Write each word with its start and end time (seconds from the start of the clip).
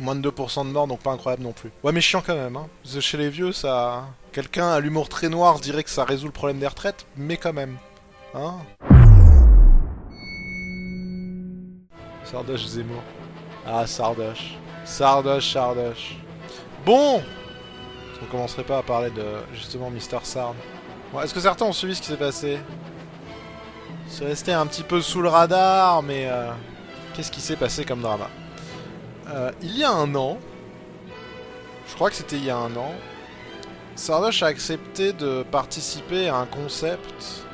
Moins 0.00 0.16
de 0.16 0.28
2% 0.28 0.66
de 0.66 0.72
morts, 0.72 0.86
donc 0.88 1.00
pas 1.00 1.12
incroyable 1.12 1.42
non 1.44 1.52
plus. 1.52 1.70
Ouais, 1.84 1.92
mais 1.92 2.00
chiant 2.00 2.22
quand 2.26 2.34
même, 2.34 2.56
hein. 2.56 2.66
Chez 3.00 3.16
les 3.16 3.28
vieux, 3.30 3.52
ça... 3.52 4.04
Quelqu'un 4.32 4.68
à 4.72 4.80
l'humour 4.80 5.08
très 5.08 5.28
noir 5.28 5.60
dirait 5.60 5.84
que 5.84 5.90
ça 5.90 6.04
résout 6.04 6.26
le 6.26 6.32
problème 6.32 6.58
des 6.58 6.66
retraites, 6.66 7.06
mais 7.16 7.36
quand 7.36 7.52
même. 7.52 7.76
Hein 8.34 8.56
Sardoche 12.24 12.66
Zemmour. 12.66 13.02
Ah, 13.66 13.86
Sardoche. 13.86 14.54
Sardoche, 14.84 15.52
Sardoche. 15.52 16.16
Bon 16.84 17.22
On 18.22 18.26
commencerait 18.26 18.64
pas 18.64 18.78
à 18.78 18.82
parler 18.82 19.10
de, 19.10 19.24
justement, 19.54 19.90
Mister 19.90 20.18
Sard. 20.24 20.54
Bon, 21.12 21.20
Est-ce 21.20 21.32
que 21.32 21.40
certains 21.40 21.66
ont 21.66 21.72
suivi 21.72 21.94
ce 21.94 22.00
qui 22.02 22.08
s'est 22.08 22.16
passé? 22.16 22.58
C'est 24.08 24.24
resté 24.26 24.52
un 24.52 24.66
petit 24.66 24.82
peu 24.82 25.00
sous 25.00 25.22
le 25.22 25.28
radar, 25.28 26.02
mais... 26.02 26.26
euh, 26.26 26.50
Qu'est-ce 27.14 27.30
qui 27.30 27.40
s'est 27.40 27.56
passé 27.56 27.84
comme 27.84 28.00
drama? 28.02 28.28
Euh, 29.28 29.52
Il 29.62 29.76
y 29.76 29.84
a 29.84 29.90
un 29.90 30.14
an, 30.14 30.38
je 31.88 31.94
crois 31.94 32.10
que 32.10 32.16
c'était 32.16 32.36
il 32.36 32.44
y 32.44 32.50
a 32.50 32.56
un 32.56 32.74
an, 32.76 32.92
Sardoche 33.96 34.42
a 34.42 34.46
accepté 34.46 35.12
de 35.12 35.44
participer 35.44 36.28
à 36.28 36.36
un 36.36 36.46
concept 36.46 37.44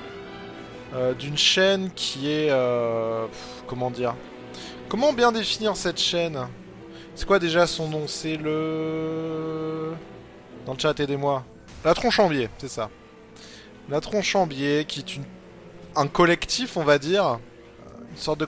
euh, 0.94 1.12
d'une 1.14 1.36
chaîne 1.36 1.90
qui 1.94 2.30
est... 2.30 2.50
euh, 2.50 3.26
comment 3.66 3.90
dire 3.90 4.14
Comment 4.88 5.12
bien 5.12 5.30
définir 5.30 5.76
cette 5.76 6.00
chaîne? 6.00 6.48
C'est 7.14 7.26
quoi 7.26 7.38
déjà 7.38 7.66
son 7.66 7.88
nom? 7.88 8.08
C'est 8.08 8.36
le... 8.36 9.92
Dans 10.66 10.72
le 10.72 10.78
chat, 10.78 10.98
aidez-moi. 10.98 11.44
La 11.84 11.94
Tronchambier, 11.94 12.48
c'est 12.58 12.68
ça. 12.68 12.90
La 13.88 14.00
Tronchambier, 14.00 14.84
qui 14.86 15.00
est 15.00 15.20
un 15.94 16.08
collectif, 16.08 16.76
on 16.76 16.82
va 16.82 16.98
dire. 16.98 17.38
Une 18.10 18.16
sorte 18.16 18.40
de 18.40 18.46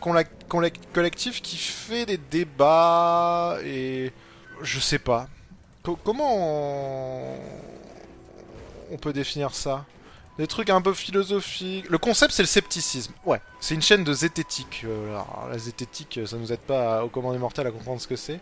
collectif 0.93 1.43
qui 1.43 1.57
fait 1.57 2.07
des 2.07 2.19
débats 2.19 3.59
et... 3.65 4.13
Je 4.61 4.79
sais 4.79 4.99
pas. 4.99 5.27
Co- 5.83 5.99
comment 6.05 6.37
on... 6.37 7.37
on 8.93 8.97
peut 8.97 9.13
définir 9.13 9.55
ça? 9.55 9.85
Des 10.39 10.47
trucs 10.47 10.71
un 10.71 10.81
peu 10.81 10.95
philosophiques. 10.95 11.89
Le 11.91 11.99
concept, 11.99 12.33
c'est 12.33 12.43
le 12.43 12.47
scepticisme. 12.49 13.13
Ouais, 13.27 13.41
c'est 13.61 13.75
une 13.75 13.83
chaîne 13.83 14.05
de 14.05 14.13
zététique. 14.13 14.83
Euh, 14.85 15.11
alors, 15.11 15.49
la 15.51 15.59
zététique, 15.59 16.21
ça 16.27 16.37
nous 16.37 16.53
aide 16.53 16.61
pas 16.61 16.99
à- 16.99 17.05
au 17.05 17.09
commandement 17.09 17.41
mortel 17.41 17.67
à 17.67 17.71
comprendre 17.71 18.01
ce 18.01 18.07
que 18.07 18.17
c'est. 18.17 18.41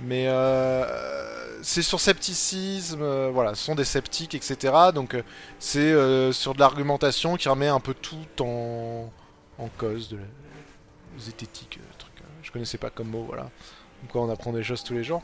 Mais 0.00 0.28
euh, 0.28 1.62
c'est 1.62 1.82
sur 1.82 2.00
scepticisme, 2.00 3.02
euh, 3.02 3.30
voilà, 3.32 3.54
ce 3.54 3.62
sont 3.62 3.74
des 3.74 3.84
sceptiques, 3.84 4.34
etc. 4.34 4.72
Donc 4.94 5.14
euh, 5.14 5.22
c'est 5.58 6.32
sur 6.32 6.54
de 6.54 6.58
l'argumentation 6.60 7.36
qui 7.36 7.48
remet 7.50 7.68
un 7.68 7.80
peu 7.80 7.92
tout 7.92 8.16
en, 8.42 9.10
en 9.58 9.68
cause 9.76 10.08
de 10.08 10.16
la 10.16 10.22
zététique. 11.18 11.78
euh, 11.80 11.92
truc, 11.98 12.12
euh, 12.20 12.24
je 12.42 12.50
connaissais 12.50 12.78
pas 12.78 12.90
comme 12.90 13.08
mot, 13.08 13.24
voilà. 13.24 13.50
Donc 14.02 14.14
on 14.14 14.30
apprend 14.30 14.52
des 14.52 14.62
choses 14.62 14.82
tous 14.82 14.94
les 14.94 15.04
jours. 15.04 15.22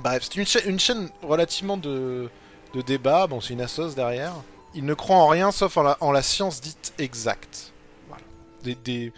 Bref, 0.00 0.24
c'est 0.24 0.36
une, 0.36 0.46
cha- 0.46 0.64
une 0.64 0.78
chaîne 0.80 1.08
relativement 1.22 1.76
de, 1.76 2.28
de 2.74 2.80
débat. 2.82 3.26
Bon, 3.26 3.40
c'est 3.40 3.52
une 3.54 3.60
assos 3.60 3.94
derrière. 3.94 4.34
Il 4.74 4.84
ne 4.84 4.94
croit 4.94 5.16
en 5.16 5.28
rien 5.28 5.52
sauf 5.52 5.76
en 5.76 5.82
la, 5.82 5.96
en 6.00 6.10
la 6.12 6.22
science 6.22 6.60
dite 6.60 6.92
exacte. 6.98 7.72
Voilà. 8.08 8.22
Des, 8.62 8.74
des- 8.74 9.12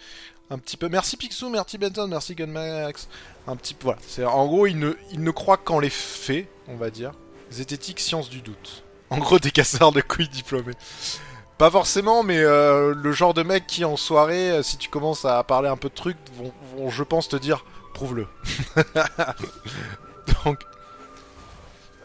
un 0.49 0.57
petit 0.59 0.77
peu. 0.77 0.87
Merci 0.87 1.17
Picsou, 1.17 1.49
merci 1.49 1.77
Benton, 1.77 2.07
merci 2.07 2.33
Gunmax. 2.35 3.07
Un 3.47 3.55
petit 3.55 3.73
peu. 3.73 3.85
Voilà. 4.15 4.31
En 4.31 4.45
gros, 4.47 4.65
il 4.67 4.77
ne, 4.79 4.93
il 5.11 5.21
ne 5.21 5.31
croit 5.31 5.57
qu'en 5.57 5.79
les 5.79 5.89
faits, 5.89 6.47
on 6.67 6.75
va 6.75 6.89
dire. 6.89 7.11
Zététique, 7.49 7.99
science 7.99 8.29
du 8.29 8.41
doute. 8.41 8.83
En 9.09 9.17
gros, 9.17 9.39
des 9.39 9.51
casseurs 9.51 9.91
de 9.91 10.01
couilles 10.01 10.27
diplômés. 10.29 10.73
Pas 11.57 11.71
forcément, 11.71 12.21
mais 12.21 12.37
euh, 12.37 12.93
le 12.93 13.11
genre 13.11 13.33
de 13.33 13.41
mec 13.41 13.65
qui 13.65 13.83
en 13.83 13.97
soirée, 13.97 14.51
euh, 14.51 14.63
si 14.63 14.77
tu 14.77 14.89
commences 14.89 15.25
à 15.25 15.41
parler 15.43 15.69
un 15.69 15.77
peu 15.77 15.89
de 15.89 15.95
trucs, 15.95 16.17
vont, 16.35 16.89
je 16.89 17.03
pense, 17.03 17.29
te 17.29 17.35
dire 17.35 17.65
prouve-le. 17.95 18.27
Donc, 20.45 20.63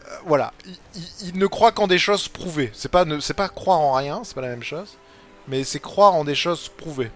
euh, 0.07 0.17
voilà, 0.25 0.53
il, 1.21 1.37
ne 1.37 1.45
croit 1.45 1.71
qu'en 1.71 1.85
des 1.85 1.99
choses 1.99 2.27
prouvées. 2.27 2.71
C'est 2.73 2.89
pas, 2.89 3.05
c'est 3.21 3.35
pas 3.35 3.47
croire 3.47 3.79
en 3.79 3.93
rien, 3.93 4.23
c'est 4.23 4.33
pas 4.33 4.41
la 4.41 4.47
même 4.47 4.63
chose, 4.63 4.97
mais 5.47 5.63
c'est 5.63 5.79
croire 5.79 6.15
en 6.15 6.23
des 6.23 6.35
choses 6.35 6.69
prouvées. 6.69 7.11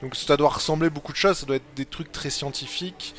Donc 0.00 0.16
ça 0.16 0.38
doit 0.38 0.50
ressembler 0.50 0.88
beaucoup 0.88 1.12
de 1.12 1.16
choses, 1.18 1.38
ça 1.38 1.46
doit 1.46 1.56
être 1.56 1.74
des 1.74 1.86
trucs 1.86 2.12
très 2.12 2.30
scientifiques 2.30 3.14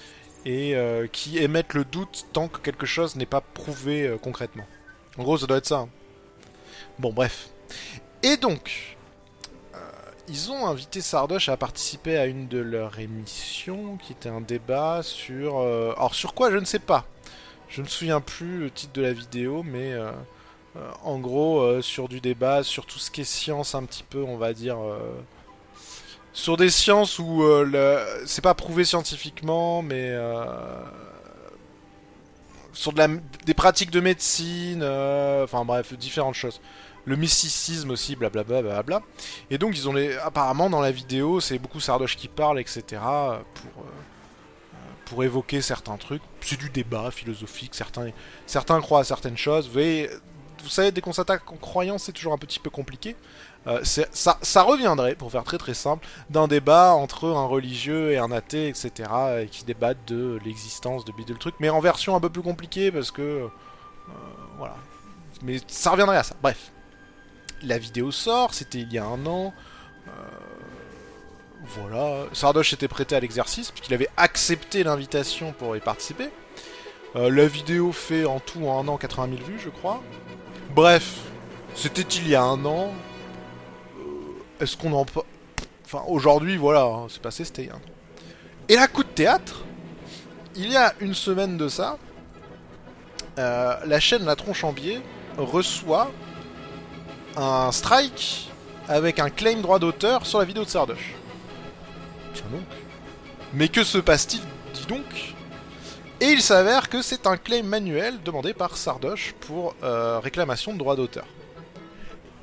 et 0.46 0.76
qui 1.12 1.40
émettent 1.40 1.74
le 1.74 1.84
doute 1.84 2.28
tant 2.34 2.48
que 2.48 2.60
quelque 2.60 2.86
chose 2.86 3.16
n'est 3.16 3.26
pas 3.26 3.42
prouvé 3.42 4.16
concrètement. 4.22 4.66
En 5.18 5.24
gros, 5.24 5.38
ça 5.38 5.48
doit 5.48 5.58
être 5.58 5.66
ça. 5.66 5.80
hein. 5.80 5.90
Bon, 7.00 7.12
bref. 7.12 7.50
Et 8.30 8.36
donc, 8.36 8.98
euh, 9.74 9.78
ils 10.28 10.52
ont 10.52 10.68
invité 10.68 11.00
Sardoche 11.00 11.48
à 11.48 11.56
participer 11.56 12.18
à 12.18 12.26
une 12.26 12.50
de 12.50 12.58
leurs 12.58 13.00
émissions, 13.00 13.96
qui 13.96 14.12
était 14.12 14.28
un 14.28 14.42
débat 14.42 15.02
sur... 15.02 15.60
euh, 15.60 15.94
alors 15.96 16.14
sur 16.14 16.34
quoi, 16.34 16.52
je 16.52 16.58
ne 16.58 16.66
sais 16.66 16.80
pas. 16.80 17.06
Je 17.70 17.80
ne 17.80 17.86
me 17.86 17.90
souviens 17.90 18.20
plus 18.20 18.60
le 18.60 18.70
titre 18.70 18.92
de 18.92 19.02
la 19.02 19.14
vidéo, 19.14 19.64
mais 19.64 19.94
euh, 19.94 20.12
en 21.06 21.20
gros, 21.20 21.82
sur 21.82 22.10
du 22.10 22.20
débat, 22.20 22.64
sur 22.64 22.86
tout 22.86 23.00
ce 23.00 23.10
qui 23.12 23.22
est 23.22 23.24
science 23.24 23.76
un 23.76 23.86
petit 23.86 24.04
peu, 24.04 24.22
on 24.22 24.36
va 24.36 24.52
dire... 24.52 24.78
sur 26.34 26.58
des 26.58 26.70
sciences 26.70 27.20
où 27.20 27.42
le- 27.42 28.06
c'est 28.26 28.44
pas 28.44 28.56
prouvé 28.56 28.84
scientifiquement, 28.84 29.82
mais... 29.82 30.14
sur 32.74 32.92
de 32.92 32.98
la, 33.00 33.08
des 33.46 33.54
pratiques 33.54 33.92
de 33.92 34.02
médecine, 34.02 34.84
enfin 34.84 35.64
bref, 35.64 35.94
différentes 35.94 36.36
choses. 36.36 36.60
Le 37.08 37.16
mysticisme 37.16 37.90
aussi, 37.92 38.16
blablabla. 38.18 38.84
Bla, 38.84 39.02
et 39.50 39.58
donc 39.58 39.78
ils 39.78 39.88
ont 39.88 39.94
les... 39.94 40.16
Apparemment 40.18 40.70
dans 40.70 40.82
la 40.82 40.92
vidéo, 40.92 41.40
c'est 41.40 41.58
beaucoup 41.58 41.80
Sardoche 41.80 42.18
qui 42.18 42.28
parle, 42.28 42.60
etc. 42.60 42.84
Pour, 42.92 43.84
euh, 43.84 43.90
pour 45.06 45.24
évoquer 45.24 45.62
certains 45.62 45.96
trucs. 45.96 46.22
C'est 46.42 46.60
du 46.60 46.70
débat 46.70 47.10
philosophique, 47.12 47.74
certains, 47.76 48.10
certains 48.46 48.82
croient 48.82 49.00
à 49.00 49.04
certaines 49.06 49.38
choses. 49.38 49.70
Vous, 49.70 50.70
savez, 50.70 50.92
dès 50.92 51.00
qu'on 51.00 51.14
s'attaque 51.14 51.50
en 51.50 51.56
croyance, 51.56 52.04
c'est 52.04 52.12
toujours 52.12 52.34
un 52.34 52.38
petit 52.38 52.60
peu 52.60 52.70
compliqué. 52.70 53.16
Euh, 53.68 53.80
ça, 53.84 54.38
ça 54.42 54.64
reviendrait, 54.64 55.16
pour 55.16 55.32
faire 55.32 55.46
très 55.46 55.58
très 55.58 55.74
simple, 55.74 56.06
d'un 56.30 56.48
débat 56.50 56.94
entre 56.94 57.30
un 57.30 57.46
religieux 57.46 58.12
et 58.12 58.18
un 58.18 58.32
athée, 58.32 58.68
etc. 58.68 58.92
Et 59.44 59.48
qui 59.48 59.64
débattent 59.64 60.06
de 60.08 60.40
l'existence 60.44 61.06
de 61.06 61.14
bidule 61.14 61.38
truc, 61.38 61.56
mais 61.60 61.70
en 61.70 61.80
version 61.80 62.16
un 62.16 62.20
peu 62.20 62.30
plus 62.30 62.42
compliquée 62.42 62.92
parce 62.92 63.12
que. 63.12 63.22
euh, 63.22 63.48
voilà. 64.58 64.76
Mais 65.42 65.60
ça 65.68 65.92
reviendrait 65.92 66.18
à 66.18 66.24
ça. 66.24 66.36
Bref. 66.42 66.72
La 67.64 67.78
vidéo 67.80 68.12
sort, 68.12 68.54
c'était 68.54 68.80
il 68.80 68.94
y 68.94 68.98
a 68.98 69.06
un 69.06 69.26
an. 69.26 69.54
Euh, 70.08 70.12
voilà. 71.64 72.26
Sardoche 72.34 72.74
était 72.74 72.88
prêté 72.88 73.16
à 73.16 73.20
l'exercice, 73.20 73.72
puisqu'il 73.72 73.94
avait 73.94 74.10
accepté 74.16 74.84
l'invitation 74.84 75.54
pour 75.54 75.76
y 75.76 75.80
participer. 75.80 76.30
Euh, 77.16 77.32
la 77.32 77.48
vidéo 77.48 77.92
fait 77.92 78.26
en 78.26 78.40
tout 78.40 78.64
en 78.68 78.84
un 78.84 78.88
an 78.88 78.98
80 78.98 79.30
000 79.38 79.48
vues, 79.48 79.60
je 79.60 79.70
crois. 79.70 80.04
Bref, 80.76 81.22
c'était 81.74 82.02
il 82.02 82.28
y 82.28 82.36
a 82.36 82.44
un 82.44 82.64
an. 82.66 82.94
Euh, 83.98 84.64
Est-ce 84.64 84.78
qu'on 84.78 84.94
en... 84.94 85.06
Enfin, 85.86 86.04
aujourd'hui, 86.08 86.58
voilà, 86.58 86.84
hein, 86.84 87.08
c'est 87.10 87.22
passé, 87.22 87.44
c'était. 87.44 87.70
Et 88.70 88.76
là, 88.76 88.88
coup 88.88 89.04
de 89.04 89.10
théâtre, 89.10 89.64
il 90.56 90.70
y 90.70 90.76
a 90.76 90.94
une 91.00 91.14
semaine 91.14 91.58
de 91.58 91.70
ça, 91.70 91.98
la 93.38 94.00
chaîne 94.00 94.26
La 94.26 94.36
Tronchambier 94.36 95.00
reçoit 95.38 96.12
un 97.38 97.72
strike 97.72 98.50
avec 98.88 99.20
un 99.20 99.30
claim 99.30 99.62
droit 99.62 99.80
d'auteur 99.80 100.26
sur 100.26 100.40
la 100.40 100.46
vidéo 100.46 100.64
de 100.64 100.70
Sardoche. 100.70 101.14
Tiens 102.34 102.46
donc. 102.52 102.62
Mais 103.54 103.70
que 103.70 103.84
se 103.84 103.98
passe-t-il, 103.98 104.42
dis 104.74 104.86
donc? 104.88 105.36
Et 106.20 106.26
il 106.32 106.42
s'avère 106.42 106.90
que 106.90 107.02
c'est 107.02 107.28
un 107.28 107.38
claim 107.38 107.64
manuel 107.64 108.22
demandé 108.24 108.54
par 108.54 108.76
Sardoche 108.76 109.36
pour 109.40 109.76
euh, 109.84 110.20
réclamation 110.20 110.74
de 110.74 110.78
droit 110.80 110.96
d'auteur. 110.96 111.26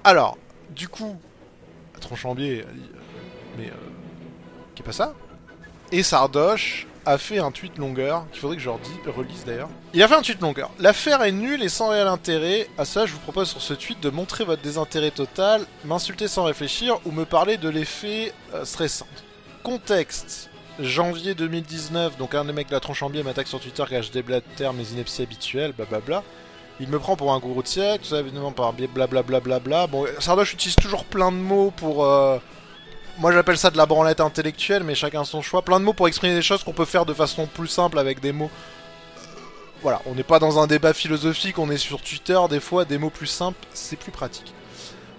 Alors, 0.05 0.39
du 0.71 0.89
coup, 0.89 1.17
Tronchambier 2.01 2.61
a 2.61 2.73
dit, 2.73 2.91
euh, 2.95 2.99
mais 3.59 3.67
euh, 3.69 3.75
qu'est 4.75 4.85
pas 4.85 4.93
ça? 4.93 5.15
Et 5.91 6.03
Sardoche 6.03 6.87
a 7.07 7.19
fait 7.19 7.39
un 7.39 7.51
tweet 7.51 7.79
longueur, 7.79 8.25
qu'il 8.33 8.41
faudrait 8.41 8.57
que 8.57 8.63
je 8.63 8.71
redis- 8.71 9.11
relise 9.17 9.45
d'ailleurs. 9.45 9.69
Il 9.93 10.03
a 10.03 10.09
fait 10.09 10.15
un 10.15 10.23
tweet 10.23 10.41
longueur. 10.41 10.71
L'affaire 10.79 11.23
est 11.23 11.33
nulle 11.33 11.63
et 11.63 11.69
sans 11.69 11.89
réel 11.89 12.07
intérêt. 12.07 12.69
À 12.79 12.85
ça, 12.85 13.07
je 13.07 13.13
vous 13.13 13.19
propose 13.21 13.49
sur 13.51 13.61
ce 13.63 13.75
tweet 13.75 14.01
de 14.01 14.11
montrer 14.11 14.45
votre 14.45 14.63
désintérêt 14.63 15.11
total, 15.11 15.67
m'insulter 15.85 16.29
sans 16.29 16.45
réfléchir 16.45 16.99
ou 17.05 17.11
me 17.13 17.25
parler 17.25 17.57
de 17.57 17.69
l'effet 17.69 18.33
euh, 18.55 18.65
stressant. 18.65 19.07
Contexte. 19.63 20.51
Janvier 20.81 21.35
2019, 21.35 22.17
donc 22.17 22.35
un 22.35 22.45
des 22.45 22.53
mecs 22.53 22.67
de 22.69 22.73
la 22.73 22.81
Tronchambier 22.81 23.23
m'attaque 23.23 23.47
sur 23.47 23.61
Twitter 23.61 23.85
car 23.89 24.03
je 24.03 24.11
déblatère 24.11 24.73
mes 24.73 24.83
inepties 24.91 25.23
habituelles, 25.23 25.73
blablabla. 25.73 26.23
Il 26.81 26.89
me 26.89 26.99
prend 26.99 27.15
pour 27.15 27.33
un 27.33 27.39
gourou 27.39 27.63
de 27.63 27.69
siècle, 27.69 28.03
tout 28.03 28.11
ça 28.11 28.19
évidemment 28.19 28.51
par 28.51 28.73
biais 28.73 28.89
blablabla. 28.89 29.39
Bla, 29.39 29.61
bla. 29.61 29.87
Bon, 29.87 30.05
Sardoche 30.19 30.53
utilise 30.55 30.75
toujours 30.77 31.05
plein 31.05 31.31
de 31.31 31.37
mots 31.37 31.73
pour... 31.77 32.05
euh, 32.05 32.39
Moi 33.19 33.33
j'appelle 33.33 33.57
ça 33.57 33.71
de 33.71 33.77
la 33.77 33.87
branlette 33.87 34.21
intellectuelle, 34.21 34.83
mais 34.83 34.95
chacun 34.95 35.25
son 35.25 35.41
choix. 35.41 35.63
Plein 35.63 35.79
de 35.79 35.85
mots 35.85 35.93
pour 35.93 36.09
exprimer 36.09 36.35
des 36.35 36.43
choses 36.43 36.65
qu'on 36.65 36.73
peut 36.73 36.85
faire 36.85 37.07
de 37.07 37.15
façon 37.15 37.47
plus 37.47 37.69
simple 37.69 37.99
avec 37.99 38.21
des 38.21 38.33
mots... 38.33 38.51
Euh, 39.19 39.21
Voilà, 39.83 40.01
on 40.07 40.15
n'est 40.15 40.25
pas 40.25 40.39
dans 40.39 40.59
un 40.59 40.67
débat 40.67 40.93
philosophique, 40.93 41.59
on 41.59 41.71
est 41.71 41.79
sur 41.79 42.01
Twitter, 42.01 42.39
des 42.51 42.61
fois 42.61 42.85
des 42.85 42.99
mots 42.99 43.11
plus 43.11 43.27
simples, 43.27 43.59
c'est 43.73 43.97
plus 43.97 44.13
pratique. 44.13 44.53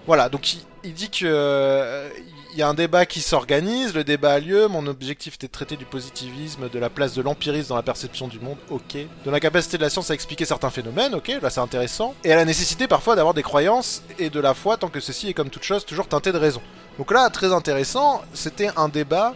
Voilà, 0.06 0.28
donc 0.28 0.54
il, 0.84 0.92
dit 0.94 1.10
que 1.10 1.24
euh, 1.24 2.08
il 2.56 2.60
y 2.60 2.62
a 2.62 2.68
un 2.68 2.74
débat 2.74 3.04
qui 3.04 3.20
s'organise, 3.20 3.94
le 3.94 4.02
débat 4.02 4.32
a 4.32 4.40
lieu, 4.40 4.66
mon 4.66 4.86
objectif 4.86 5.34
était 5.34 5.46
de 5.46 5.52
traiter 5.52 5.76
du 5.76 5.84
positivisme, 5.84 6.70
de 6.70 6.78
la 6.78 6.88
place 6.88 7.12
de 7.12 7.20
l'empirisme 7.20 7.68
dans 7.68 7.76
la 7.76 7.82
perception 7.82 8.28
du 8.28 8.40
monde, 8.40 8.56
ok. 8.70 8.96
De 9.26 9.30
la 9.30 9.40
capacité 9.40 9.76
de 9.76 9.82
la 9.82 9.90
science 9.90 10.10
à 10.10 10.14
expliquer 10.14 10.46
certains 10.46 10.70
phénomènes, 10.70 11.14
ok, 11.14 11.36
là 11.42 11.50
c'est 11.50 11.60
intéressant. 11.60 12.14
Et 12.24 12.32
à 12.32 12.36
la 12.36 12.46
nécessité 12.46 12.88
parfois 12.88 13.14
d'avoir 13.14 13.34
des 13.34 13.42
croyances 13.42 14.02
et 14.18 14.30
de 14.30 14.40
la 14.40 14.54
foi 14.54 14.78
tant 14.78 14.88
que 14.88 15.00
ceci 15.00 15.28
est 15.28 15.34
comme 15.34 15.50
toute 15.50 15.64
chose 15.64 15.84
toujours 15.84 16.08
teinté 16.08 16.32
de 16.32 16.38
raison. 16.38 16.62
Donc 16.96 17.12
là, 17.12 17.28
très 17.28 17.52
intéressant, 17.52 18.22
c'était 18.32 18.70
un 18.76 18.88
débat 18.88 19.34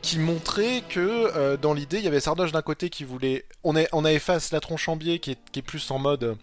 qui 0.00 0.18
montrait 0.18 0.82
que 0.88 1.00
euh, 1.36 1.58
dans 1.58 1.74
l'idée, 1.74 1.98
il 1.98 2.04
y 2.04 2.08
avait 2.08 2.20
Sardoche 2.20 2.52
d'un 2.52 2.62
côté 2.62 2.88
qui 2.88 3.04
voulait... 3.04 3.44
On, 3.62 3.76
est, 3.76 3.88
on 3.92 4.02
la 4.02 4.60
tronchambier 4.60 5.18
qui 5.18 5.32
est, 5.32 5.38
qui 5.52 5.58
est 5.58 5.62
plus 5.62 5.90
en 5.90 5.98
mode... 5.98 6.38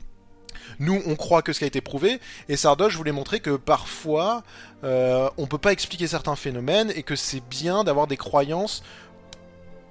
nous, 0.80 1.02
on 1.06 1.16
croit 1.16 1.42
que 1.42 1.54
ce 1.54 1.60
qui 1.60 1.64
a 1.66 1.68
été 1.68 1.82
prouvé, 1.82 2.20
et 2.50 2.56
Sardoche 2.56 2.96
voulait 2.96 3.12
montrer 3.12 3.40
que 3.40 3.56
parfois, 3.56 4.44
euh, 4.84 5.30
on 5.38 5.48
peut 5.48 5.58
pas 5.58 5.72
expliquer 5.72 6.08
certains 6.08 6.36
phénomènes, 6.36 6.92
et 6.96 7.04
que 7.04 7.16
c'est 7.16 7.42
bien 7.42 7.84
d'avoir 7.84 8.08
des 8.08 8.18
croyances 8.18 8.84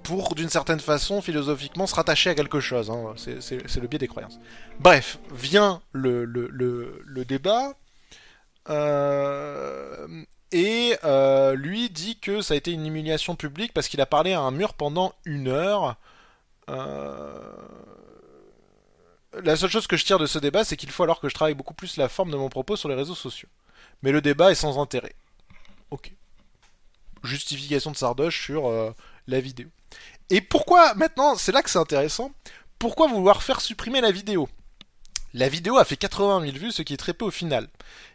pour, 0.02 0.34
d'une 0.34 0.50
certaine 0.50 0.80
façon, 0.80 1.22
philosophiquement, 1.22 1.86
se 1.86 1.94
rattacher 1.94 2.30
à 2.30 2.34
quelque 2.34 2.60
chose. 2.60 2.90
hein. 2.90 3.14
C'est- 3.16 3.80
le 3.80 3.86
biais 3.86 3.98
des 3.98 4.08
croyances. 4.08 4.38
Bref, 4.80 5.18
vient 5.32 5.80
le 5.92 7.24
débat, 7.26 7.74
euh, 8.70 10.06
et 10.52 10.96
euh, 11.04 11.54
lui 11.54 11.90
dit 11.90 12.18
que 12.18 12.40
ça 12.40 12.54
a 12.54 12.56
été 12.56 12.70
une 12.72 12.86
humiliation 12.86 13.34
publique 13.36 13.72
parce 13.74 13.88
qu'il 13.88 14.00
a 14.00 14.06
parlé 14.06 14.32
à 14.32 14.40
un 14.40 14.50
mur 14.50 14.74
pendant 14.74 15.12
une 15.24 15.48
heure. 15.48 15.96
Euh, 16.70 17.40
La 19.42 19.56
seule 19.56 19.70
chose 19.70 19.86
que 19.86 19.96
je 19.96 20.04
tire 20.04 20.18
de 20.18 20.26
ce 20.26 20.38
débat, 20.38 20.64
c'est 20.64 20.76
qu'il 20.76 20.90
faut 20.90 21.02
alors 21.02 21.20
que 21.20 21.28
je 21.28 21.34
travaille 21.34 21.54
beaucoup 21.54 21.74
plus 21.74 21.96
la 21.96 22.08
forme 22.08 22.30
de 22.30 22.36
mon 22.36 22.48
propos 22.48 22.76
sur 22.76 22.88
les 22.88 22.94
réseaux 22.94 23.14
sociaux. 23.14 23.48
Mais 24.02 24.12
le 24.12 24.20
débat 24.20 24.50
est 24.50 24.56
sans 24.56 24.80
intérêt. 24.80 25.14
Ok. 25.90 26.12
Justification 27.22 27.90
de 27.90 27.96
Sardoche 27.96 28.42
sur 28.42 28.68
euh, 28.68 28.92
la 29.26 29.40
vidéo. 29.40 29.68
Et 30.30 30.40
pourquoi, 30.40 30.94
maintenant, 30.94 31.36
c'est 31.36 31.52
là 31.52 31.62
que 31.62 31.70
c'est 31.70 31.78
intéressant, 31.78 32.32
pourquoi 32.78 33.08
vouloir 33.08 33.42
faire 33.42 33.60
supprimer 33.60 34.00
la 34.00 34.10
vidéo? 34.10 34.48
La 35.32 35.48
vidéo 35.48 35.78
a 35.78 35.84
fait 35.84 35.96
80 35.96 36.42
000 36.42 36.56
vues, 36.58 36.72
ce 36.72 36.82
qui 36.82 36.94
est 36.94 36.98
très 36.98 37.12
peu 37.12 37.24
au 37.24 37.30
final. 37.30 37.68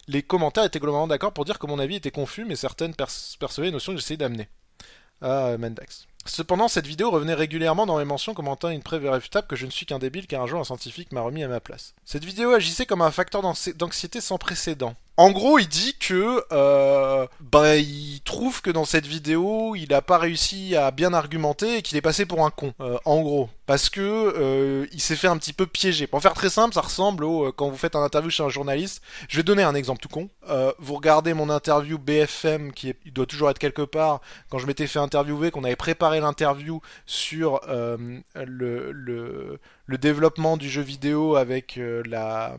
Les 0.07 0.23
commentaires 0.23 0.63
étaient 0.63 0.79
globalement 0.79 1.07
d'accord 1.07 1.33
pour 1.33 1.43
dire 1.43 1.59
que 1.59 1.67
mon 1.67 1.79
avis 1.79 1.95
était 1.95 2.11
confus, 2.11 2.45
mais 2.45 2.55
certaines 2.55 2.95
pers 2.95 3.09
percevaient 3.39 3.67
les 3.67 3.73
notions 3.73 3.93
que 3.93 3.99
j'essayais 3.99 4.17
d'amener. 4.17 4.47
Ah, 5.21 5.57
Mendax. 5.57 6.07
Cependant, 6.25 6.67
cette 6.67 6.85
vidéo 6.85 7.09
revenait 7.09 7.33
régulièrement 7.33 7.85
dans 7.85 7.97
mes 7.97 8.05
mentions 8.05 8.33
commentant 8.33 8.69
une 8.69 8.83
preuve 8.83 9.03
irréfutable 9.05 9.47
que 9.47 9.55
je 9.55 9.65
ne 9.65 9.71
suis 9.71 9.85
qu'un 9.85 9.99
débile 9.99 10.27
car 10.27 10.43
un 10.43 10.47
jour 10.47 10.59
un 10.59 10.63
scientifique 10.63 11.11
m'a 11.11 11.21
remis 11.21 11.43
à 11.43 11.47
ma 11.47 11.59
place. 11.59 11.93
Cette 12.05 12.25
vidéo 12.25 12.51
agissait 12.51 12.85
comme 12.85 13.01
un 13.01 13.11
facteur 13.11 13.41
d'anxi- 13.41 13.73
d'anxiété 13.73 14.21
sans 14.21 14.37
précédent. 14.37 14.95
En 15.19 15.31
gros, 15.31 15.59
il 15.59 15.67
dit 15.67 15.95
que 15.99 16.45
euh, 16.53 17.27
bah, 17.41 17.75
il 17.75 18.21
trouve 18.23 18.61
que 18.61 18.69
dans 18.69 18.85
cette 18.85 19.05
vidéo, 19.05 19.75
il 19.75 19.93
a 19.93 20.01
pas 20.01 20.17
réussi 20.17 20.77
à 20.77 20.91
bien 20.91 21.11
argumenter 21.11 21.79
et 21.79 21.81
qu'il 21.81 21.97
est 21.97 22.01
passé 22.01 22.25
pour 22.25 22.45
un 22.45 22.49
con. 22.51 22.73
Euh, 22.79 22.97
en 23.03 23.19
gros, 23.19 23.49
parce 23.65 23.89
que 23.89 23.99
euh, 23.99 24.87
il 24.93 25.01
s'est 25.01 25.17
fait 25.17 25.27
un 25.27 25.37
petit 25.37 25.51
peu 25.51 25.67
piéger. 25.67 26.07
Pour 26.07 26.21
faire 26.21 26.35
très 26.35 26.49
simple, 26.49 26.73
ça 26.73 26.79
ressemble 26.79 27.25
au 27.25 27.51
quand 27.51 27.69
vous 27.69 27.75
faites 27.75 27.97
un 27.97 28.01
interview 28.01 28.29
chez 28.31 28.43
un 28.43 28.49
journaliste. 28.49 29.01
Je 29.27 29.35
vais 29.35 29.43
donner 29.43 29.63
un 29.63 29.75
exemple 29.75 29.99
tout 29.99 30.07
con. 30.07 30.29
Vous 30.79 30.95
regardez 30.95 31.33
mon 31.33 31.49
interview 31.49 31.99
BFM 31.99 32.71
qui 32.71 32.95
doit 33.07 33.25
toujours 33.25 33.49
être 33.49 33.59
quelque 33.59 33.81
part. 33.81 34.21
Quand 34.49 34.57
je 34.57 34.67
m'étais 34.67 34.87
fait 34.87 34.99
interviewer, 34.99 35.51
qu'on 35.51 35.65
avait 35.65 35.75
préparé 35.75 36.21
l'interview 36.21 36.81
sur 37.05 37.59
le, 37.67 39.59
le 39.85 39.97
développement 39.97 40.55
du 40.55 40.69
jeu 40.69 40.81
vidéo 40.81 41.35
avec 41.35 41.77
la, 42.05 42.57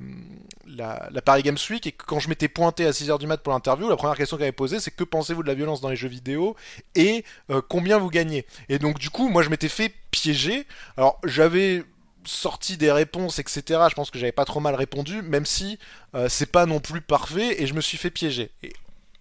la, 0.67 1.09
la 1.11 1.23
Paris 1.23 1.43
Games 1.43 1.57
Week 1.71 1.87
et 1.87 1.93
que 1.93 2.05
quand 2.05 2.21
je 2.21 2.29
m'étais 2.29 2.50
pointé 2.51 2.87
à 2.87 2.91
6h 2.91 3.19
du 3.19 3.27
mat 3.27 3.39
pour 3.39 3.53
l'interview, 3.53 3.89
la 3.89 3.97
première 3.97 4.17
question 4.17 4.37
qu'elle 4.37 4.45
avait 4.45 4.53
posée 4.53 4.81
c'est 4.81 4.91
que 4.91 5.05
pensez-vous 5.05 5.43
de 5.43 5.49
la 5.49 5.55
violence 5.55 5.81
dans 5.81 5.89
les 5.89 5.97
jeux 5.97 6.09
vidéo 6.09 6.57
et 6.95 7.25
euh, 7.51 7.63
combien 7.67 7.99
vous 7.99 8.11
gagnez? 8.11 8.47
Et 8.69 8.79
donc 8.79 8.99
du 8.99 9.11
coup 9.11 9.29
moi 9.29 9.43
je 9.43 9.49
m'étais 9.49 9.69
fait 9.69 9.93
piéger. 10.11 10.67
Alors 10.97 11.19
j'avais 11.25 11.85
sorti 12.25 12.77
des 12.77 12.93
réponses 12.93 13.39
etc. 13.39 13.63
Je 13.89 13.95
pense 13.95 14.11
que 14.11 14.19
j'avais 14.19 14.33
pas 14.33 14.45
trop 14.45 14.61
mal 14.61 14.75
répondu 14.75 15.23
même 15.23 15.47
si 15.47 15.79
euh, 16.15 16.29
c'est 16.29 16.51
pas 16.53 16.67
non 16.67 16.81
plus 16.81 17.01
parfait 17.01 17.63
et 17.63 17.67
je 17.67 17.75
me 17.75 17.81
suis 17.81 17.99
fait 17.99 18.11
piéger. 18.11 18.51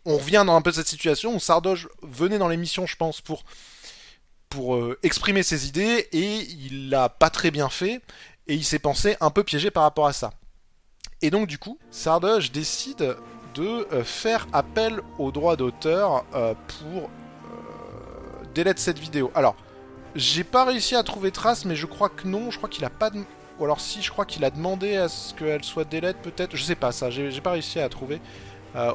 On 0.06 0.18
revient 0.18 0.44
dans 0.46 0.56
un 0.56 0.62
peu 0.62 0.72
cette 0.72 0.88
situation 0.88 1.36
où 1.36 1.40
Sardoche 1.40 1.88
venait 2.02 2.38
dans 2.38 2.48
l'émission 2.48 2.86
je 2.86 2.96
pense 2.96 3.22
pour 3.22 3.46
pour 4.50 4.76
euh, 4.76 4.98
exprimer 5.04 5.44
ses 5.44 5.68
idées 5.68 6.08
et 6.12 6.42
il 6.42 6.90
l'a 6.90 7.08
pas 7.08 7.30
très 7.30 7.52
bien 7.52 7.70
fait 7.70 8.02
et 8.48 8.56
il 8.56 8.66
s'est 8.66 8.80
pensé 8.80 9.16
un 9.22 9.30
peu 9.30 9.44
piégé 9.44 9.72
par 9.72 9.84
rapport 9.84 10.08
à 10.08 10.14
ça. 10.14 10.32
Et 11.22 11.30
donc 11.32 11.48
du 11.48 11.58
coup, 11.58 11.78
Sardoche 11.92 12.52
décide 12.52 13.16
de 13.56 13.88
euh, 13.92 14.04
faire 14.04 14.48
appel 14.54 15.02
aux 15.18 15.32
droits 15.32 15.56
d'auteur 15.56 16.24
euh, 16.34 16.54
pour 16.68 17.04
euh, 17.04 18.46
délai 18.54 18.74
cette 18.78 19.00
vidéo. 19.00 19.32
Alors, 19.36 19.56
j'ai 20.16 20.44
pas 20.44 20.66
réussi 20.66 20.96
à 20.96 21.04
trouver 21.04 21.32
trace, 21.32 21.66
mais 21.66 21.76
je 21.76 21.86
crois 21.86 22.10
que 22.10 22.28
non. 22.28 22.52
Je 22.52 22.58
crois 22.58 22.70
qu'il 22.70 22.86
a 22.86 22.90
pas 22.90 23.10
de... 23.10 23.22
Ou 23.60 23.66
alors 23.66 23.82
si, 23.82 24.02
je 24.02 24.12
crois 24.12 24.26
qu'il 24.26 24.46
a 24.46 24.50
demandé 24.50 24.96
à 24.96 25.10
ce 25.10 25.34
qu'elle 25.34 25.64
soit 25.64 25.84
délai 25.84 26.14
peut-être. 26.14 26.56
Je 26.56 26.64
sais 26.64 26.76
pas 26.76 26.92
ça, 26.92 27.10
j'ai 27.10 27.42
pas 27.42 27.52
réussi 27.52 27.80
à 27.80 27.90
trouver. 27.90 28.22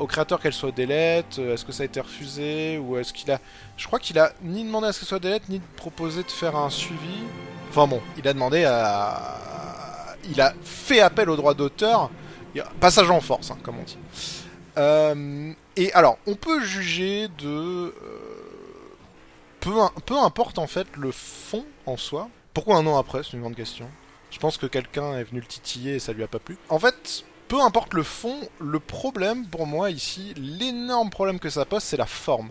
Au 0.01 0.07
créateur 0.07 0.41
qu'elle 0.41 0.55
soit 0.55 0.71
délai, 0.71 1.25
est-ce 1.37 1.65
que 1.65 1.73
ça 1.73 1.83
a 1.83 1.87
été 1.87 2.01
refusé 2.01 2.79
ou 2.79 2.97
est-ce 2.97 3.13
qu'il 3.13 3.31
a... 3.31 3.41
Je 3.77 3.87
crois 3.87 3.99
qu'il 3.99 4.19
a 4.19 4.33
ni 4.43 4.65
demandé 4.65 4.87
à 4.87 4.93
ce 4.93 5.01
que 5.01 5.05
ce 5.05 5.09
soit 5.11 5.19
délai, 5.19 5.41
ni 5.51 5.61
proposé 5.77 6.23
de 6.23 6.31
faire 6.31 6.57
un 6.57 6.71
suivi. 6.71 7.25
Enfin 7.69 7.87
bon, 7.87 8.01
il 8.17 8.27
a 8.27 8.33
demandé 8.33 8.65
à... 8.65 9.54
Il 10.31 10.41
a 10.41 10.55
fait 10.63 11.01
appel 11.01 11.31
aux 11.31 11.37
droits 11.37 11.55
d'auteur. 11.55 12.11
Passage 12.81 13.11
en 13.11 13.21
force, 13.21 13.51
hein, 13.51 13.59
comme 13.63 13.79
on 13.79 13.83
dit. 13.83 13.99
Euh, 14.77 15.53
et 15.77 15.93
alors, 15.93 16.19
on 16.27 16.35
peut 16.35 16.61
juger 16.63 17.29
de... 17.39 17.49
euh, 17.49 17.93
peu 19.61 20.19
importe 20.19 20.59
en 20.59 20.67
fait 20.67 20.87
le 20.97 21.11
fond 21.11 21.65
en 21.87 21.97
soi. 21.97 22.29
Pourquoi 22.53 22.77
un 22.77 22.87
an 22.87 22.99
après 22.99 23.23
C'est 23.23 23.33
une 23.33 23.41
grande 23.41 23.57
question. 23.57 23.89
Je 24.31 24.39
pense 24.39 24.57
que 24.59 24.67
quelqu'un 24.67 25.15
est 25.15 25.25
venu 25.25 25.41
le 25.41 25.47
titiller 25.47 25.95
et 25.95 25.99
ça 25.99 26.13
lui 26.13 26.23
a 26.23 26.29
pas 26.29 26.39
plu. 26.39 26.59
En 26.69 26.79
fait, 26.79 27.25
peu 27.49 27.61
importe 27.61 27.95
le 27.95 28.03
fond, 28.03 28.37
le 28.59 28.81
problème 28.81 29.47
pour 29.47 29.67
moi 29.67 29.91
ici, 29.91 30.35
l'énorme 30.37 31.11
problème 31.11 31.39
que 31.39 31.51
ça 31.51 31.65
pose, 31.65 31.83
c'est 31.83 31.97
la 31.97 32.07
forme. 32.07 32.51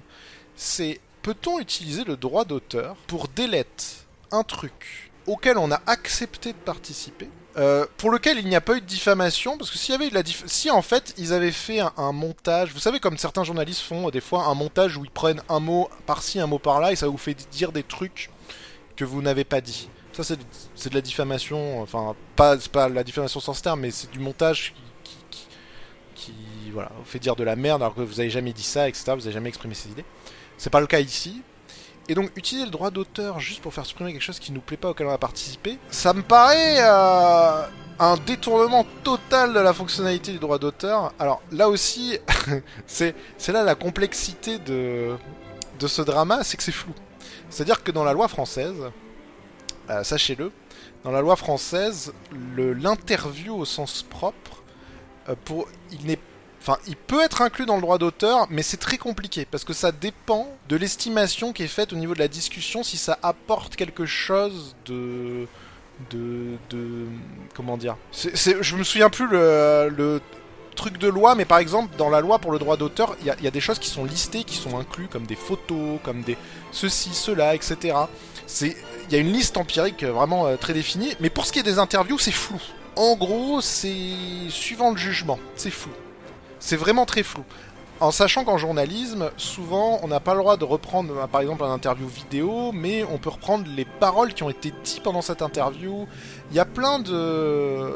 C'est 0.55 0.99
peut-on 1.21 1.59
utiliser 1.59 2.03
le 2.03 2.17
droit 2.17 2.45
d'auteur 2.45 2.95
pour 3.07 3.27
délette 3.27 4.05
un 4.31 4.43
truc 4.43 5.11
auquel 5.27 5.57
on 5.57 5.71
a 5.71 5.81
accepté 5.87 6.53
de 6.53 6.57
participer 6.57 7.29
euh, 7.55 7.85
pour 7.97 8.09
lequel 8.09 8.39
il 8.39 8.47
n'y 8.47 8.55
a 8.55 8.61
pas 8.61 8.77
eu 8.77 8.81
de 8.81 8.85
diffamation, 8.85 9.57
parce 9.57 9.69
que 9.69 9.77
s'il 9.77 9.91
y 9.91 9.95
avait 9.95 10.07
eu 10.07 10.09
de 10.09 10.15
la 10.15 10.23
diff- 10.23 10.47
si 10.47 10.71
en 10.71 10.81
fait 10.81 11.13
ils 11.17 11.33
avaient 11.33 11.51
fait 11.51 11.81
un, 11.97 12.11
montage, 12.11 12.71
vous 12.73 12.79
savez 12.79 12.99
comme 12.99 13.17
certains 13.17 13.43
journalistes 13.43 13.81
font 13.81 14.07
euh, 14.07 14.11
des 14.11 14.21
fois 14.21 14.45
un 14.45 14.55
montage 14.55 14.97
où 14.97 15.05
ils 15.05 15.11
prennent 15.11 15.41
un 15.49 15.59
mot 15.59 15.89
par-ci, 16.07 16.39
un 16.39 16.47
mot 16.47 16.57
par-là, 16.57 16.91
et 16.91 16.95
ça 16.95 17.07
vous 17.07 17.17
fait 17.17 17.35
dire 17.51 17.71
des 17.71 17.83
trucs 17.83 18.31
que 18.95 19.05
vous 19.05 19.21
n'avez 19.21 19.43
pas 19.43 19.61
dit. 19.61 19.87
Ça 20.13 20.23
c'est 20.23 20.37
de, 20.37 20.95
la 20.95 21.01
diffamation, 21.01 21.81
enfin 21.81 22.15
pas 22.35 22.57
pas 22.71 22.89
la 22.89 23.03
diffamation 23.03 23.39
sans 23.39 23.59
terme, 23.61 23.81
mais 23.81 23.91
c'est 23.91 24.09
du 24.11 24.19
montage 24.19 24.73
qui, 25.03 25.15
qui, 25.31 25.47
qui, 26.15 26.33
voilà 26.71 26.91
vous 26.97 27.05
fait 27.05 27.19
dire 27.19 27.35
de 27.35 27.43
la 27.43 27.55
merde 27.55 27.83
alors 27.83 27.95
que 27.95 28.01
vous 28.01 28.19
avez 28.19 28.29
jamais 28.29 28.53
dit 28.53 28.63
ça, 28.63 28.87
etc. 28.89 29.13
Vous 29.15 29.25
avez 29.25 29.31
jamais 29.31 29.49
exprimé 29.49 29.75
ces 29.75 29.89
idées. 29.89 30.05
C'est 30.57 30.69
pas 30.71 30.81
le 30.81 30.87
cas 30.87 30.99
ici. 30.99 31.41
Et 32.09 32.15
donc 32.15 32.31
utiliser 32.35 32.65
le 32.65 32.71
droit 32.71 32.91
d'auteur 32.91 33.39
juste 33.39 33.61
pour 33.61 33.73
faire 33.73 33.85
supprimer 33.85 34.11
quelque 34.11 34.21
chose 34.21 34.39
qui 34.39 34.51
nous 34.51 34.61
plaît 34.61 34.77
pas 34.77 34.89
auquel 34.89 35.07
on 35.07 35.11
a 35.11 35.17
participé, 35.17 35.77
ça 35.89 36.13
me 36.13 36.21
paraît 36.21 36.77
euh, 36.79 37.65
un 37.99 38.17
détournement 38.17 38.85
total 39.03 39.53
de 39.53 39.59
la 39.59 39.73
fonctionnalité 39.73 40.33
du 40.33 40.39
droit 40.39 40.59
d'auteur. 40.59 41.13
Alors 41.19 41.41
là 41.51 41.69
aussi, 41.69 42.17
c'est 42.87 43.15
là 43.47 43.63
la 43.63 43.75
complexité 43.75 44.59
de 44.59 45.17
ce 45.85 46.01
drama, 46.01 46.43
c'est 46.43 46.57
que 46.57 46.63
c'est 46.63 46.71
flou. 46.71 46.93
C'est-à-dire 47.49 47.83
que 47.83 47.91
dans 47.91 48.03
la 48.03 48.13
loi 48.13 48.27
française, 48.27 48.75
euh, 49.89 50.03
sachez-le, 50.03 50.51
dans 51.03 51.11
la 51.11 51.21
loi 51.21 51.35
française, 51.35 52.13
l'interview 52.55 53.55
au 53.55 53.65
sens 53.65 54.01
propre, 54.01 54.63
euh, 55.29 55.35
il 55.91 56.05
n'est 56.05 56.19
Enfin, 56.65 56.77
il 56.87 56.95
peut 56.95 57.21
être 57.21 57.41
inclus 57.41 57.65
dans 57.65 57.75
le 57.75 57.81
droit 57.81 57.97
d'auteur, 57.97 58.47
mais 58.49 58.63
c'est 58.63 58.77
très 58.77 58.97
compliqué 58.97 59.45
parce 59.45 59.65
que 59.65 59.73
ça 59.73 59.91
dépend 59.91 60.47
de 60.69 60.77
l'estimation 60.77 61.51
qui 61.51 61.63
est 61.63 61.67
faite 61.67 61.91
au 61.91 61.97
niveau 61.97 62.13
de 62.13 62.19
la 62.19 62.29
discussion 62.29 62.83
si 62.83 62.95
ça 62.95 63.19
apporte 63.21 63.75
quelque 63.75 64.05
chose 64.05 64.73
de 64.85 65.45
de, 66.09 66.57
de 66.69 67.07
comment 67.53 67.75
dire. 67.75 67.97
Je 68.13 68.75
me 68.77 68.83
souviens 68.85 69.09
plus 69.09 69.27
le, 69.27 70.21
truc 70.77 70.97
de 70.97 71.09
loi, 71.09 71.35
mais 71.35 71.43
par 71.43 71.57
exemple 71.57 71.97
dans 71.97 72.09
la 72.09 72.21
loi 72.21 72.39
pour 72.39 72.53
le 72.53 72.59
droit 72.59 72.77
d'auteur, 72.77 73.17
il 73.19 73.27
y 73.27 73.47
a, 73.47 73.51
des 73.51 73.59
choses 73.59 73.77
qui 73.77 73.89
sont 73.89 74.05
listées, 74.05 74.45
qui 74.45 74.55
sont 74.55 74.79
incluses 74.79 75.09
comme 75.11 75.25
des 75.25 75.35
photos, 75.35 75.99
comme 76.01 76.21
des 76.21 76.37
ceci, 76.71 77.09
cela, 77.13 77.55
etc. 77.55 77.97
Il 78.61 78.73
y 79.11 79.15
a 79.15 79.19
une 79.19 79.33
liste 79.33 79.57
empirique 79.57 80.03
euh, 80.03 80.13
vraiment 80.13 80.47
euh, 80.47 80.55
très 80.55 80.73
définie, 80.73 81.13
mais 81.19 81.29
pour 81.29 81.45
ce 81.45 81.51
qui 81.51 81.59
est 81.59 81.63
des 81.63 81.77
interviews, 81.77 82.19
c'est 82.19 82.31
flou. 82.31 82.59
En 82.95 83.15
gros, 83.15 83.59
c'est 83.59 83.93
suivant 84.47 84.91
le 84.91 84.97
jugement, 84.97 85.39
c'est 85.57 85.69
flou. 85.69 85.91
C'est 86.65 86.77
vraiment 86.77 87.05
très 87.05 87.23
flou. 87.23 87.43
En 87.99 88.11
sachant 88.11 88.45
qu'en 88.45 88.57
journalisme, 88.57 89.31
souvent, 89.35 89.99
on 90.01 90.07
n'a 90.07 90.21
pas 90.21 90.33
le 90.33 90.39
droit 90.39 90.55
de 90.55 90.63
reprendre, 90.63 91.13
euh, 91.17 91.27
par 91.27 91.41
exemple, 91.41 91.61
un 91.65 91.71
interview 91.73 92.07
vidéo, 92.07 92.71
mais 92.71 93.03
on 93.03 93.17
peut 93.17 93.31
reprendre 93.31 93.65
les 93.75 93.83
paroles 93.83 94.33
qui 94.33 94.43
ont 94.43 94.49
été 94.49 94.71
dites 94.81 95.03
pendant 95.03 95.21
cette 95.21 95.41
interview. 95.41 96.07
Il 96.51 96.55
y 96.55 96.61
a 96.61 96.65
plein 96.65 96.99
de... 96.99 97.91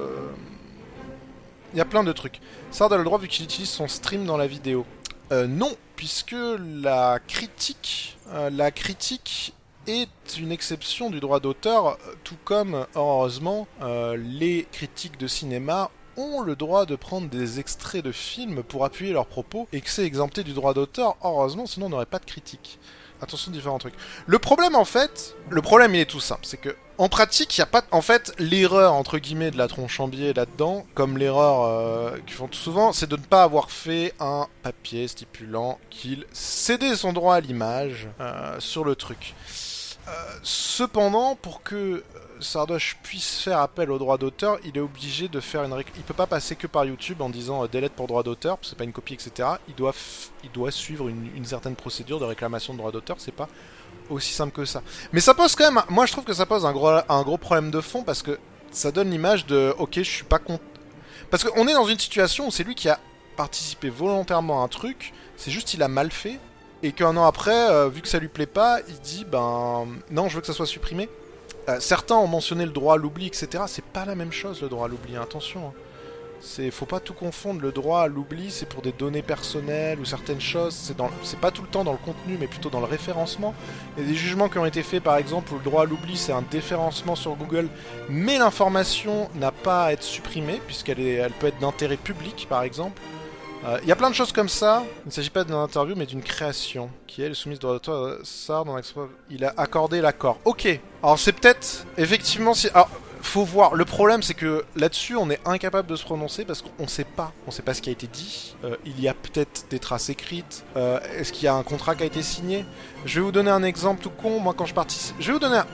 il 1.71 1.77
y 1.77 1.81
a 1.81 1.85
plein 1.85 2.03
de 2.03 2.11
trucs. 2.11 2.41
Sard 2.69 2.91
a 2.91 2.97
le 2.97 3.05
droit 3.05 3.19
vu 3.19 3.29
qu'il 3.29 3.45
utilise 3.45 3.69
son 3.69 3.87
stream 3.87 4.25
dans 4.25 4.35
la 4.35 4.47
vidéo. 4.47 4.85
Euh, 5.31 5.47
non, 5.47 5.71
puisque 5.95 6.35
la 6.59 7.19
critique, 7.25 8.17
euh, 8.33 8.49
la 8.49 8.71
critique 8.71 9.53
est 9.87 10.37
une 10.37 10.51
exception 10.51 11.09
du 11.09 11.21
droit 11.21 11.39
d'auteur, 11.39 11.97
tout 12.25 12.35
comme, 12.43 12.85
heureusement, 12.95 13.65
euh, 13.81 14.17
les 14.17 14.67
critiques 14.73 15.17
de 15.17 15.27
cinéma 15.27 15.89
ont 16.17 16.41
le 16.41 16.55
droit 16.55 16.85
de 16.85 16.95
prendre 16.95 17.29
des 17.29 17.59
extraits 17.59 18.03
de 18.03 18.11
films 18.11 18.63
pour 18.63 18.83
appuyer 18.83 19.13
leurs 19.13 19.27
propos 19.27 19.67
et 19.71 19.81
que 19.81 19.89
c'est 19.89 20.03
exempté 20.03 20.43
du 20.43 20.53
droit 20.53 20.73
d'auteur, 20.73 21.15
heureusement, 21.23 21.65
sinon 21.65 21.85
on 21.85 21.89
n'aurait 21.89 22.05
pas 22.05 22.19
de 22.19 22.25
critique. 22.25 22.79
Attention, 23.21 23.51
différents 23.51 23.79
trucs. 23.79 23.95
Le 24.27 24.37
problème, 24.37 24.75
en 24.75 24.85
fait, 24.85 25.35
le 25.49 25.61
problème, 25.63 25.95
il 25.95 26.01
est 26.01 26.05
tout 26.05 26.19
simple. 26.19 26.41
C'est 26.43 26.57
que, 26.57 26.75
en 26.99 27.09
pratique, 27.09 27.57
il 27.57 27.61
n'y 27.61 27.63
a 27.63 27.67
pas. 27.67 27.81
En 27.91 28.01
fait, 28.01 28.31
l'erreur, 28.37 28.93
entre 28.93 29.17
guillemets, 29.17 29.49
de 29.49 29.57
la 29.57 29.67
tronchambier 29.67 30.33
là-dedans, 30.33 30.85
comme 30.93 31.17
l'erreur 31.17 31.63
euh, 31.63 32.17
qu'ils 32.27 32.35
font 32.35 32.47
tout 32.47 32.59
souvent, 32.59 32.93
c'est 32.93 33.09
de 33.09 33.15
ne 33.15 33.21
pas 33.21 33.41
avoir 33.41 33.71
fait 33.71 34.13
un 34.19 34.47
papier 34.61 35.07
stipulant 35.07 35.79
qu'il 35.89 36.25
cédait 36.31 36.95
son 36.95 37.11
droit 37.11 37.35
à 37.35 37.39
l'image 37.39 38.07
euh, 38.19 38.59
sur 38.59 38.83
le 38.83 38.95
truc. 38.95 39.33
Euh, 40.07 40.11
cependant, 40.43 41.35
pour 41.35 41.63
que 41.63 42.03
Sardoche 42.39 42.97
puisse 43.03 43.41
faire 43.41 43.59
appel 43.59 43.91
au 43.91 43.97
droit 43.97 44.17
d'auteur, 44.17 44.57
il 44.63 44.77
est 44.77 44.81
obligé 44.81 45.27
de 45.27 45.39
faire 45.39 45.63
une 45.63 45.73
réc... 45.73 45.87
Il 45.95 46.03
peut 46.03 46.13
pas 46.13 46.27
passer 46.27 46.55
que 46.55 46.67
par 46.67 46.85
YouTube 46.85 47.21
en 47.21 47.29
disant 47.29 47.63
euh, 47.63 47.89
pour 47.95 48.07
droit 48.07 48.23
d'auteur, 48.23 48.57
parce 48.57 48.67
que 48.67 48.69
c'est 48.71 48.77
pas 48.77 48.83
une 48.83 48.93
copie, 48.93 49.15
etc. 49.15 49.49
Il 49.67 49.75
doit, 49.75 50.71
suivre 50.71 51.09
une, 51.09 51.45
certaine 51.45 51.75
procédure 51.75 52.19
de 52.19 52.25
réclamation 52.25 52.73
de 52.73 52.77
droit 52.77 52.91
d'auteur, 52.91 53.17
c'est 53.19 53.33
pas 53.33 53.49
aussi 54.09 54.33
simple 54.33 54.53
que 54.53 54.65
ça. 54.65 54.81
Mais 55.11 55.19
ça 55.19 55.33
pose 55.33 55.55
quand 55.55 55.71
même... 55.71 55.83
Moi 55.89 56.05
je 56.05 56.13
trouve 56.13 56.23
que 56.23 56.33
ça 56.33 56.45
pose 56.45 56.65
un 56.65 56.71
gros, 56.71 56.99
un 57.09 57.23
gros 57.23 57.37
problème 57.37 57.71
de 57.71 57.81
fond, 57.81 58.03
parce 58.03 58.23
que 58.23 58.39
ça 58.71 58.91
donne 58.91 59.11
l'image 59.11 59.45
de 59.45 59.73
ok, 59.77 59.95
je 59.95 60.01
suis 60.03 60.23
pas 60.23 60.39
content. 60.39 60.63
Parce 61.29 61.43
qu'on 61.43 61.67
est 61.67 61.73
dans 61.73 61.87
une 61.87 61.99
situation 61.99 62.47
où 62.47 62.51
c'est 62.51 62.63
lui 62.63 62.75
qui 62.75 62.87
a 62.87 62.99
participé 63.35 63.89
volontairement 63.89 64.61
à 64.61 64.65
un 64.65 64.67
truc, 64.67 65.13
c'est 65.35 65.51
juste 65.51 65.73
il 65.73 65.83
a 65.83 65.87
mal 65.87 66.11
fait, 66.11 66.39
et 66.83 66.91
qu'un 66.91 67.17
an 67.17 67.25
après, 67.25 67.69
euh, 67.71 67.89
vu 67.89 68.01
que 68.01 68.07
ça 68.07 68.19
lui 68.19 68.27
plaît 68.27 68.45
pas, 68.45 68.79
il 68.87 68.99
dit 68.99 69.25
ben 69.25 69.87
non, 70.11 70.29
je 70.29 70.35
veux 70.35 70.41
que 70.41 70.47
ça 70.47 70.53
soit 70.53 70.67
supprimé. 70.67 71.09
Euh, 71.69 71.79
certains 71.79 72.15
ont 72.15 72.27
mentionné 72.27 72.65
le 72.65 72.71
droit 72.71 72.95
à 72.95 72.97
l'oubli, 72.97 73.27
etc. 73.27 73.63
C'est 73.67 73.83
pas 73.83 74.05
la 74.05 74.15
même 74.15 74.31
chose 74.31 74.61
le 74.61 74.69
droit 74.69 74.85
à 74.85 74.87
l'oubli, 74.87 75.17
attention. 75.17 75.67
Hein. 75.67 75.73
C'est, 76.39 76.69
faut 76.71 76.85
pas 76.85 76.99
tout 76.99 77.13
confondre. 77.13 77.61
Le 77.61 77.71
droit 77.71 78.01
à 78.01 78.07
l'oubli, 78.07 78.51
c'est 78.51 78.67
pour 78.67 78.81
des 78.81 78.91
données 78.91 79.23
personnelles 79.23 79.99
ou 79.99 80.05
certaines 80.05 80.39
choses. 80.39 80.93
C'est 81.23 81.39
pas 81.39 81.51
tout 81.51 81.63
le 81.63 81.67
temps 81.67 81.83
dans 81.83 81.91
le 81.91 81.97
contenu, 81.97 82.37
mais 82.39 82.47
plutôt 82.47 82.69
dans 82.69 82.79
le 82.79 82.85
référencement. 82.85 83.53
Il 83.97 84.03
y 84.03 84.05
a 84.05 84.09
des 84.09 84.15
jugements 84.15 84.47
qui 84.47 84.59
ont 84.59 84.65
été 84.65 84.83
faits, 84.83 85.03
par 85.03 85.17
exemple, 85.17 85.51
où 85.53 85.57
le 85.57 85.63
droit 85.63 85.81
à 85.81 85.85
l'oubli, 85.85 86.15
c'est 86.15 86.31
un 86.31 86.43
déférencement 86.43 87.15
sur 87.15 87.35
Google, 87.35 87.69
mais 88.07 88.37
l'information 88.37 89.29
n'a 89.35 89.51
pas 89.51 89.85
à 89.85 89.91
être 89.93 90.03
supprimée 90.03 90.61
puisqu'elle 90.67 90.99
est, 90.99 91.15
elle 91.15 91.33
peut 91.33 91.47
être 91.47 91.59
d'intérêt 91.59 91.97
public, 91.97 92.45
par 92.47 92.61
exemple. 92.61 93.01
Il 93.63 93.67
euh, 93.67 93.79
y 93.85 93.91
a 93.91 93.95
plein 93.95 94.09
de 94.09 94.15
choses 94.15 94.31
comme 94.31 94.49
ça. 94.49 94.83
Il 95.05 95.07
ne 95.07 95.11
s'agit 95.11 95.29
pas 95.29 95.43
d'une 95.43 95.55
interview, 95.55 95.95
mais 95.95 96.05
d'une 96.05 96.21
création 96.21 96.89
qui 97.05 97.23
est 97.23 97.33
soumise 97.33 97.59
droit 97.59 97.73
d'auteur. 97.73 98.19
Ça, 98.23 98.63
dans 98.65 98.77
il 99.29 99.43
a 99.43 99.53
accordé 99.57 100.01
l'accord. 100.01 100.39
Ok. 100.45 100.67
Alors 101.03 101.19
c'est 101.19 101.33
peut-être 101.33 101.85
effectivement 101.97 102.53
si. 102.53 102.69
Alors 102.69 102.89
faut 103.21 103.43
voir. 103.43 103.75
Le 103.75 103.85
problème, 103.85 104.23
c'est 104.23 104.33
que 104.33 104.63
là-dessus, 104.75 105.15
on 105.15 105.29
est 105.29 105.39
incapable 105.45 105.89
de 105.89 105.95
se 105.95 106.03
prononcer 106.03 106.45
parce 106.45 106.61
qu'on 106.61 106.87
sait 106.87 107.03
pas. 107.03 107.33
On 107.45 107.51
sait 107.51 107.61
pas 107.61 107.73
ce 107.73 107.81
qui 107.81 107.89
a 107.89 107.91
été 107.91 108.07
dit. 108.07 108.55
Euh, 108.63 108.75
il 108.85 108.99
y 108.99 109.07
a 109.07 109.13
peut-être 109.13 109.65
des 109.69 109.79
traces 109.79 110.09
écrites. 110.09 110.63
Euh, 110.75 110.99
est-ce 111.17 111.33
qu'il 111.33 111.43
y 111.43 111.47
a 111.47 111.53
un 111.53 111.63
contrat 111.63 111.95
qui 111.95 112.03
a 112.03 112.05
été 112.05 112.21
signé? 112.21 112.65
Je 113.05 113.19
vais 113.19 113.25
vous 113.25 113.31
donner 113.31 113.51
un 113.51 113.63
exemple 113.63 114.01
tout 114.01 114.09
con. 114.09 114.39
Moi, 114.39 114.53
quand 114.55 114.65
je 114.65 114.73
participe, 114.73 115.15
je 115.19 115.27
vais 115.27 115.33
vous 115.33 115.39
donner. 115.39 115.57
Un... 115.57 115.67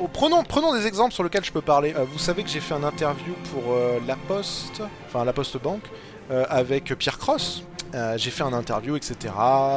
Oh, 0.00 0.08
prenons, 0.12 0.42
prenons 0.42 0.74
des 0.74 0.86
exemples 0.86 1.12
sur 1.12 1.22
lesquels 1.22 1.44
je 1.44 1.52
peux 1.52 1.60
parler. 1.60 1.94
vous 2.10 2.18
savez 2.18 2.42
que 2.42 2.48
j'ai 2.48 2.60
fait 2.60 2.72
un 2.72 2.84
interview 2.84 3.34
pour 3.52 3.76
La 4.06 4.16
Poste, 4.16 4.82
enfin 5.06 5.26
La 5.26 5.34
Poste 5.34 5.58
Banque. 5.58 5.84
Euh, 6.30 6.44
avec 6.48 6.96
Pierre 6.96 7.18
Cross. 7.18 7.64
Euh, 7.92 8.16
j'ai 8.16 8.30
fait 8.30 8.44
un 8.44 8.52
interview, 8.52 8.94
etc. 8.94 9.34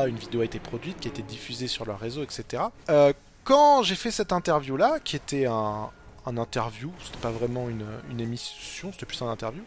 Une 0.08 0.18
vidéo 0.18 0.42
a 0.42 0.46
été 0.46 0.60
produite, 0.60 1.00
qui 1.00 1.08
a 1.08 1.12
été 1.12 1.24
diffusée 1.24 1.68
sur 1.68 1.84
leur 1.84 2.00
réseau, 2.00 2.22
etc. 2.22 2.64
Euh, 2.90 3.12
quand 3.44 3.82
j'ai 3.82 3.96
fait 3.96 4.12
cette 4.12 4.32
interview-là, 4.32 5.00
qui 5.04 5.16
était 5.16 5.48
un, 5.48 5.90
interview, 6.28 6.92
c'était 7.04 7.18
pas 7.18 7.32
vraiment 7.32 7.68
une, 7.70 8.20
émission, 8.22 8.92
c'était 8.92 9.08
plus 9.08 9.22
un 9.24 9.30
interview, 9.30 9.64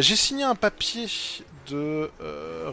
j'ai 0.00 0.16
signé 0.16 0.44
un 0.44 0.54
papier 0.54 1.06
de 1.68 2.10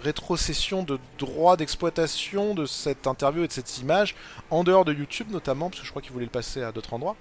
rétrocession 0.01 0.83
de 0.83 0.99
droit 1.17 1.57
d'exploitation 1.57 2.53
de 2.53 2.65
cette 2.65 3.07
interview 3.07 3.43
et 3.43 3.47
de 3.47 3.53
cette 3.53 3.79
image, 3.79 4.15
en 4.49 4.63
dehors 4.63 4.85
de 4.85 4.93
YouTube 4.93 5.27
notamment, 5.31 5.69
parce 5.69 5.81
que 5.81 5.85
je 5.85 5.91
crois 5.91 6.01
qu'ils 6.01 6.11
voulaient 6.11 6.25
le 6.25 6.31
passer 6.31 6.63
à 6.63 6.71
d'autres 6.71 6.93
endroits. 6.93 7.15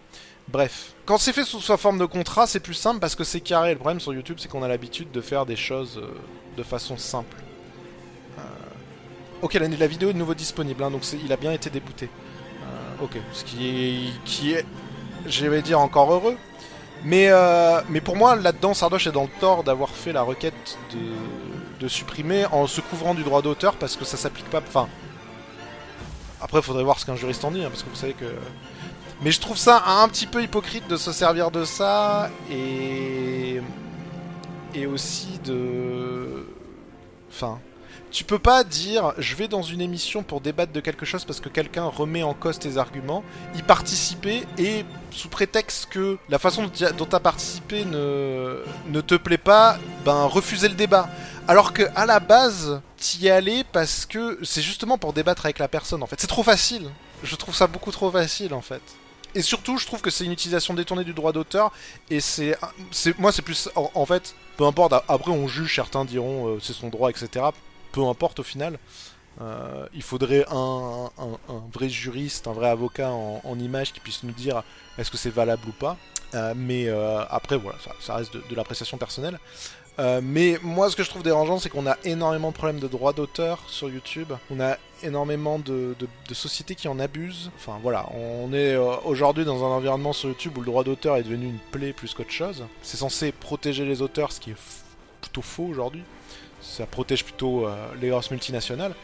Bref, 0.49 0.95
quand 1.05 1.19
c'est 1.19 1.35
fait 1.35 1.45
sous 1.45 1.61
sa 1.61 1.77
forme 1.77 1.99
de 1.99 2.07
contrat, 2.07 2.47
c'est 2.47 2.61
plus 2.61 2.75
simple 2.75 3.01
parce 3.01 3.15
que 3.15 3.23
c'est 3.23 3.41
carré. 3.41 3.73
Le 3.73 3.79
problème 3.79 4.01
sur 4.01 4.15
YouTube, 4.15 4.39
c'est 4.41 4.49
qu'on 4.49 4.63
a 4.63 4.69
l'habitude 4.69 5.11
de 5.11 5.21
faire 5.21 5.45
des 5.45 5.57
choses 5.57 5.99
euh, 5.99 6.09
de 6.57 6.63
façon 6.63 6.97
simple. 6.97 7.37
Euh... 8.39 8.43
Ok, 9.43 9.55
la, 9.55 9.87
vidéo 9.87 10.09
est 10.09 10.15
de 10.15 10.19
nouveau 10.19 10.35
disponible, 10.35 10.83
hein, 10.83 10.91
donc 10.91 11.03
il 11.13 11.31
a 11.33 11.37
bien 11.37 11.53
été 11.53 11.69
débouté. 11.69 12.09
Euh, 12.63 13.05
ok, 13.05 13.19
ce 13.35 13.45
qui 13.45 13.69
est, 13.69 14.25
qui 14.25 14.53
est, 14.53 14.65
je 15.27 15.47
dire 15.61 15.81
encore 15.81 16.11
heureux. 16.13 16.37
Mais, 17.05 17.29
euh, 17.31 17.81
mais 17.89 18.01
pour 18.01 18.17
moi, 18.17 18.37
là-dedans, 18.37 18.75
Sardoche 18.75 19.07
est 19.07 19.13
dans 19.13 19.23
le 19.23 19.41
tort 19.41 19.63
d'avoir 19.63 19.91
fait 19.91 20.13
la 20.13 20.23
requête 20.23 20.79
de, 20.93 21.81
de 21.81 21.89
supprimer 21.89 22.47
en 22.47 22.67
se 22.67 22.81
couvrant 22.81 23.15
du 23.15 23.23
droit 23.23 23.43
d'auteur 23.43 23.77
parce 23.77 23.97
que 23.97 24.05
ça 24.05 24.17
s'applique 24.17 24.51
pas. 24.51 24.61
Enfin, 24.67 24.89
après, 26.41 26.61
faudrait 26.63 26.85
voir 26.85 26.99
ce 26.99 27.07
qu'un 27.07 27.17
juriste 27.17 27.45
en 27.45 27.51
dit, 27.51 27.65
hein, 27.65 27.69
parce 27.69 27.83
que 27.83 27.91
vous 27.91 27.97
savez 27.97 28.15
que 28.15 28.27
mais 29.21 29.33
je 29.33 29.41
trouve 29.41 29.57
ça 29.57 29.83
un 29.85 30.09
petit 30.09 30.27
peu 30.27 30.43
hypocrite 30.43 30.89
de 30.89 30.97
se 30.97 31.13
servir 31.13 31.51
de 31.51 31.65
ça 31.65 32.31
et. 32.51 33.61
Et 34.75 34.87
aussi 34.87 35.41
de. 35.45 36.47
Enfin. 37.31 37.59
Tu 38.11 38.25
peux 38.25 38.39
pas 38.39 38.65
dire 38.65 39.13
je 39.19 39.35
vais 39.35 39.49
dans 39.49 39.63
une 39.63 39.81
émission 39.81 40.23
pour 40.23 40.41
débattre 40.41 40.73
de 40.73 40.81
quelque 40.81 41.05
chose 41.05 41.25
parce 41.25 41.41
que 41.41 41.49
quelqu'un 41.49 41.85
remet 41.85 42.23
en 42.23 42.35
cause 42.35 42.59
tes 42.59 42.79
arguments, 42.79 43.23
y 43.55 43.63
participer 43.63 44.45
et 44.57 44.85
sous 45.11 45.29
prétexte 45.29 45.87
que 45.87 46.19
la 46.29 46.39
façon 46.39 46.63
dont 46.63 47.07
tu 47.07 47.17
as 47.17 47.21
participé 47.21 47.85
ne, 47.85 49.01
te 49.01 49.15
plaît 49.15 49.39
pas, 49.39 49.79
ben 50.05 50.25
refuser 50.25 50.69
le 50.69 50.75
débat. 50.75 51.09
Alors 51.47 51.73
que 51.73 51.83
à 51.95 52.07
la 52.07 52.21
base, 52.21 52.81
t'y 52.97 53.27
es 53.27 53.31
allé 53.31 53.65
parce 53.73 54.07
que 54.07 54.39
c'est 54.43 54.63
justement 54.63 54.99
pour 54.99 55.13
débattre 55.13 55.47
avec 55.47 55.59
la 55.59 55.69
personne 55.69 56.03
en 56.03 56.07
fait. 56.07 56.21
C'est 56.21 56.27
trop 56.27 56.43
facile. 56.43 56.91
Je 57.23 57.37
trouve 57.37 57.55
ça 57.55 57.67
beaucoup 57.67 57.91
trop 57.91 58.11
facile 58.11 58.55
en 58.55 58.63
fait. 58.63 58.83
Et 59.35 59.43
surtout, 59.43 59.77
je 59.77 59.87
trouve 59.87 60.01
que 60.01 60.11
c'est 60.11 60.25
une 60.25 60.33
utilisation 60.33 60.75
détournée 60.75 61.05
du 61.05 61.13
droit 61.13 61.33
d'auteur. 61.33 61.71
Et 62.11 62.21
c'est, 62.21 62.57
moi, 63.19 63.31
c'est 63.31 63.43
plus, 63.43 63.69
en, 63.75 64.07
fait, 64.07 64.35
peu 64.57 64.65
importe. 64.65 64.95
Après, 65.07 65.31
on 65.31 65.47
juge, 65.47 65.75
certains 65.75 66.05
diront 66.05 66.49
euh, 66.49 66.59
c'est 66.61 66.73
son 66.73 66.89
droit, 66.89 67.11
etc. 67.11 67.45
Peu 67.99 68.05
importe 68.05 68.39
au 68.39 68.45
final. 68.45 68.79
Euh, 69.41 69.87
il 69.93 70.03
faudrait 70.03 70.45
un, 70.51 71.11
vrai 71.73 71.89
juriste, 71.89 72.47
un 72.47 72.53
vrai 72.53 72.69
avocat 72.69 73.11
en, 73.11 73.59
image 73.59 73.93
qui 73.93 73.99
puisse 73.99 74.23
nous 74.23 74.33
dire 74.33 74.63
est-ce 74.99 75.11
que 75.11 75.17
c'est 75.17 75.31
valable 75.31 75.63
ou 75.69 75.73
pas. 75.73 75.97
Euh, 76.35 76.55
mais 76.57 76.89
après, 77.29 77.57
voilà, 77.57 77.79
ça, 78.01 78.15
reste 78.15 78.37
de 78.37 78.55
l'appréciation 78.55 78.99
personnelle. 78.99 79.39
Euh, 79.99 80.21
mais 80.23 80.59
moi, 80.63 80.91
ce 80.91 80.97
que 80.97 81.03
je 81.03 81.11
trouve 81.11 81.23
dérangeant, 81.23 81.59
c'est 81.59 81.71
qu'on 81.71 81.87
a 81.87 81.97
énormément 82.05 82.51
de 82.51 82.55
problèmes 82.55 82.79
de 82.79 82.87
droits 82.87 83.13
d'auteur 83.13 83.59
sur 83.67 83.89
YouTube. 83.89 84.33
On 84.51 84.61
a 84.61 84.77
énormément 85.03 85.59
de, 85.59 85.97
sociétés 86.33 86.77
qui 86.77 86.87
en 86.87 87.01
abusent. 87.01 87.51
Enfin 87.57 87.79
voilà, 87.83 88.07
on 88.15 88.53
est 88.53 88.75
euh, 88.75 88.97
aujourd'hui 89.05 89.45
dans 89.45 89.65
un 89.65 89.69
environnement 89.69 90.13
sur 90.13 90.29
YouTube 90.29 90.57
où 90.57 90.61
le 90.61 90.67
droit 90.67 90.85
d'auteur 90.85 91.17
est 91.17 91.25
devenu 91.25 91.47
une 91.47 91.59
plaie 91.73 91.93
plus 91.93 92.15
qu'autre 92.15 92.31
chose. 92.31 92.65
C'est 92.83 92.97
censé 92.97 93.33
protéger 93.33 93.85
les 93.85 94.01
auteurs, 94.01 94.31
ce 94.31 94.39
qui 94.39 94.51
est 94.51 94.57
plutôt 95.21 95.43
faux 95.43 95.65
aujourd'hui. 95.65 96.05
Ça 96.77 96.87
protège 96.87 97.25
plutôt 97.25 97.67
euh, 97.67 97.75
les 98.01 98.09
grosses 98.09 98.31
multinationales. 98.31 98.95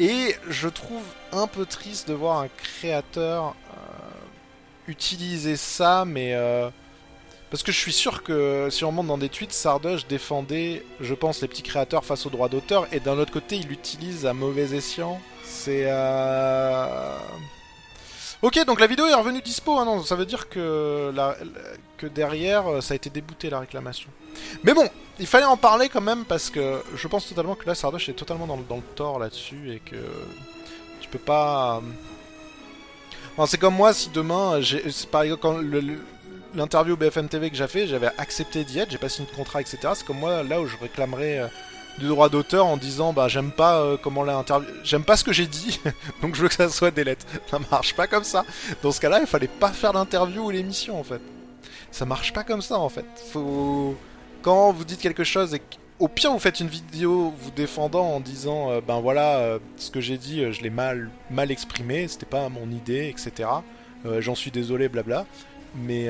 Et 0.00 0.34
je 0.48 0.68
trouve 0.68 1.02
un 1.32 1.46
peu 1.46 1.66
triste 1.66 2.08
de 2.08 2.14
voir 2.14 2.40
un 2.40 2.48
créateur 2.48 3.54
utiliser 4.88 5.56
ça, 5.56 6.04
mais 6.04 6.36
parce 7.50 7.62
que 7.62 7.70
je 7.70 7.78
suis 7.78 7.92
sûr 7.92 8.24
que 8.24 8.68
si 8.68 8.84
on 8.84 8.90
monte 8.90 9.06
dans 9.06 9.18
des 9.18 9.28
tweets, 9.28 9.52
Sardoche 9.52 10.08
défendait, 10.08 10.84
je 11.00 11.14
pense, 11.14 11.40
les 11.40 11.46
petits 11.46 11.62
créateurs 11.62 12.04
face 12.04 12.26
aux 12.26 12.30
droits 12.30 12.48
d'auteur, 12.48 12.88
et 12.90 12.98
d'un 12.98 13.16
autre 13.16 13.32
côté, 13.32 13.56
il 13.56 13.68
l'utilise 13.68 14.26
à 14.26 14.32
mauvais 14.32 14.74
escient. 14.74 15.20
C'est... 15.44 15.86
Euh... 18.42 18.46
Ok, 18.46 18.64
donc 18.66 18.80
la 18.80 18.86
vidéo 18.86 19.06
est 19.06 19.14
revenue 19.14 19.40
dispo, 19.40 19.78
hein, 19.78 19.84
non, 19.84 20.02
ça 20.02 20.16
veut 20.16 20.26
dire 20.26 20.48
que, 20.48 21.12
que 21.96 22.06
derrière, 22.06 22.66
euh, 22.66 22.80
ça 22.80 22.92
a 22.92 22.96
été 22.96 23.10
débouté 23.10 23.50
la 23.50 23.60
réclamation. 23.60 24.10
Mais 24.64 24.74
bon, 24.74 24.88
il 25.18 25.26
fallait 25.26 25.46
en 25.46 25.56
parler 25.56 25.88
quand 25.88 26.00
même, 26.00 26.24
parce 26.24 26.50
que 26.50 26.82
je 26.96 27.08
pense 27.08 27.28
totalement 27.28 27.54
que 27.54 27.66
là, 27.66 27.74
Sardoche 27.74 28.08
est 28.08 28.14
totalement 28.14 28.46
dans 28.46 28.56
le, 28.56 28.64
dans 28.68 28.76
le 28.76 28.82
tort 28.94 29.18
là-dessus, 29.18 29.72
et 29.72 29.78
que 29.78 29.96
tu 31.00 31.08
peux 31.08 31.18
pas... 31.18 31.82
c'est 33.46 33.58
comme 33.58 33.74
moi, 33.74 33.92
si 33.92 34.10
demain, 34.10 34.60
par 35.10 35.22
exemple, 35.22 35.42
quand 35.42 35.60
l'interview 36.54 36.96
BFM 36.96 37.28
TV 37.28 37.50
que 37.50 37.56
j'ai 37.56 37.68
fait, 37.68 37.86
j'avais 37.86 38.10
accepté 38.18 38.64
d'y 38.64 38.78
être, 38.78 38.90
j'ai 38.90 38.98
pas 38.98 39.08
signé 39.08 39.28
de 39.30 39.34
contrat, 39.34 39.60
etc. 39.60 39.78
C'est 39.94 40.06
comme 40.06 40.18
moi, 40.18 40.42
là 40.42 40.60
où 40.60 40.66
je 40.66 40.76
réclamerais 40.76 41.38
euh, 41.38 41.48
du 41.98 42.06
droit 42.08 42.28
d'auteur 42.28 42.66
en 42.66 42.76
disant 42.76 43.12
bah 43.12 43.28
j'aime 43.28 43.50
pas 43.50 43.80
euh, 43.80 43.96
comment 44.00 44.22
l'interview 44.22 44.68
j'aime 44.82 45.04
pas 45.04 45.16
ce 45.16 45.24
que 45.24 45.32
j'ai 45.32 45.46
dit 45.46 45.80
donc 46.22 46.34
je 46.34 46.42
veux 46.42 46.48
que 46.48 46.54
ça 46.54 46.68
soit 46.68 46.90
des 46.90 47.04
lettres. 47.04 47.26
Ça 47.50 47.58
marche 47.70 47.94
pas 47.94 48.06
comme 48.06 48.24
ça. 48.24 48.44
Dans 48.82 48.92
ce 48.92 49.00
cas 49.00 49.08
là 49.08 49.20
il 49.20 49.26
fallait 49.26 49.48
pas 49.48 49.70
faire 49.70 49.92
l'interview 49.92 50.46
ou 50.46 50.50
l'émission 50.50 50.98
en 50.98 51.04
fait. 51.04 51.20
Ça 51.90 52.04
marche 52.04 52.32
pas 52.32 52.44
comme 52.44 52.62
ça 52.62 52.78
en 52.78 52.88
fait. 52.88 53.04
Faut 53.32 53.96
quand 54.42 54.72
vous 54.72 54.84
dites 54.84 55.00
quelque 55.00 55.24
chose 55.24 55.54
et 55.54 55.62
au 55.98 56.08
pire 56.08 56.32
vous 56.32 56.38
faites 56.38 56.60
une 56.60 56.68
vidéo 56.68 57.32
vous 57.38 57.50
défendant 57.50 58.06
en 58.06 58.20
disant 58.20 58.70
euh, 58.70 58.80
ben 58.80 59.00
voilà 59.00 59.38
euh, 59.38 59.58
ce 59.76 59.90
que 59.90 60.00
j'ai 60.00 60.18
dit 60.18 60.52
je 60.52 60.62
l'ai 60.62 60.70
mal 60.70 61.10
mal 61.30 61.50
exprimé 61.50 62.08
c'était 62.08 62.26
pas 62.26 62.48
mon 62.48 62.70
idée 62.70 63.08
etc 63.08 63.48
j'en 64.18 64.34
suis 64.34 64.50
désolé 64.50 64.88
blabla. 64.88 65.26
Mais 65.74 66.08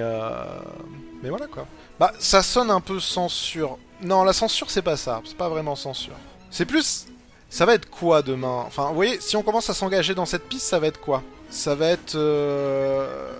mais 1.22 1.28
voilà 1.28 1.46
quoi 1.46 1.66
bah 1.98 2.12
ça 2.18 2.42
sonne 2.42 2.70
un 2.70 2.80
peu 2.80 3.00
censure 3.00 3.78
non 4.00 4.24
la 4.24 4.32
censure 4.32 4.70
c'est 4.70 4.82
pas 4.82 4.96
ça 4.96 5.20
c'est 5.24 5.36
pas 5.36 5.48
vraiment 5.48 5.76
censure 5.76 6.14
c'est 6.50 6.66
plus 6.66 7.06
ça 7.52 7.66
va 7.66 7.74
être 7.74 7.90
quoi 7.90 8.22
demain? 8.22 8.64
Enfin, 8.66 8.88
vous 8.88 8.94
voyez, 8.94 9.20
si 9.20 9.36
on 9.36 9.42
commence 9.42 9.68
à 9.68 9.74
s'engager 9.74 10.14
dans 10.14 10.24
cette 10.24 10.48
piste, 10.48 10.64
ça 10.64 10.78
va 10.78 10.86
être 10.86 10.98
quoi? 10.98 11.22
Ça 11.50 11.74
va 11.74 11.88
être... 11.88 12.14
Euh, 12.14 13.30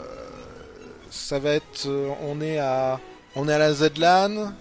ça 1.11 1.39
va 1.39 1.53
être... 1.53 1.87
Euh, 1.87 2.11
on 2.21 2.43
est 2.43 2.59
à... 2.59 3.01
On 3.35 3.49
est 3.49 3.55
à 3.55 3.59
la 3.59 3.73
Z-LAN. 3.73 4.53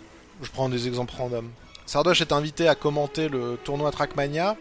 Je 0.41 0.49
prends 0.51 0.69
des 0.69 0.87
exemples 0.87 1.13
random. 1.17 1.49
Sardoche 1.85 2.21
est 2.21 2.31
invité 2.31 2.69
à 2.69 2.75
commenter 2.75 3.27
le 3.27 3.57
tournoi 3.61 3.91
Trackmania. 3.91 4.55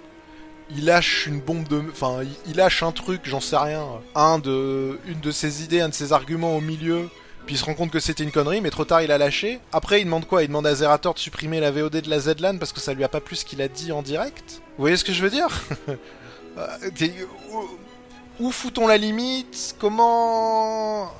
Il 0.71 0.87
lâche 0.87 1.29
une 1.29 1.41
bombe 1.41 1.69
de... 1.69 1.85
Enfin, 1.93 2.23
il 2.49 2.57
lâche 2.57 2.83
un 2.83 2.91
truc, 2.91 3.21
j'en 3.23 3.39
sais 3.39 3.59
rien. 3.59 3.87
Un 4.17 4.41
de... 4.41 4.99
Une 5.07 5.21
de 5.21 5.31
ses 5.31 5.63
idées, 5.63 5.83
un 5.83 5.89
de 5.89 5.95
ses 5.95 6.13
arguments 6.13 6.57
au 6.57 6.61
milieu 6.61 7.09
puis 7.47 7.55
il 7.55 7.59
se 7.59 7.65
rend 7.65 7.75
compte 7.75 7.91
que 7.91 8.01
c'était 8.01 8.25
une 8.25 8.31
connerie, 8.31 8.61
mais 8.61 8.71
trop 8.71 8.85
tard 8.85 9.03
il 9.03 9.11
a 9.11 9.19
lâché. 9.19 9.61
Après 9.73 10.01
il 10.01 10.05
demande 10.05 10.27
quoi? 10.27 10.43
Il 10.43 10.49
demande 10.49 10.67
à 10.67 10.75
Zerator 10.75 11.15
de 11.15 11.19
supprimer 11.19 11.61
la 11.61 11.71
VOD 11.71 12.01
de 12.01 12.11
la 12.11 12.21
ZLAN 12.21 12.59
parce 12.59 12.73
que 12.73 12.81
ça 12.81 12.95
lui 12.95 13.05
a 13.05 13.09
pas 13.09 13.21
plu 13.21 13.37
ce 13.37 13.45
qu'il 13.45 13.61
a 13.63 13.69
dit 13.69 13.93
en 13.93 14.03
direct? 14.03 14.63
Vous 14.77 14.83
voyez 14.83 14.97
ce 14.97 15.05
que 15.05 15.13
je 15.13 15.23
veux 15.23 15.31
dire? 15.31 15.49
Euh, 16.59 16.91
Où 18.41 18.51
fout-on 18.51 18.89
la 18.89 18.97
limite? 18.97 19.77
Comment... 19.79 21.13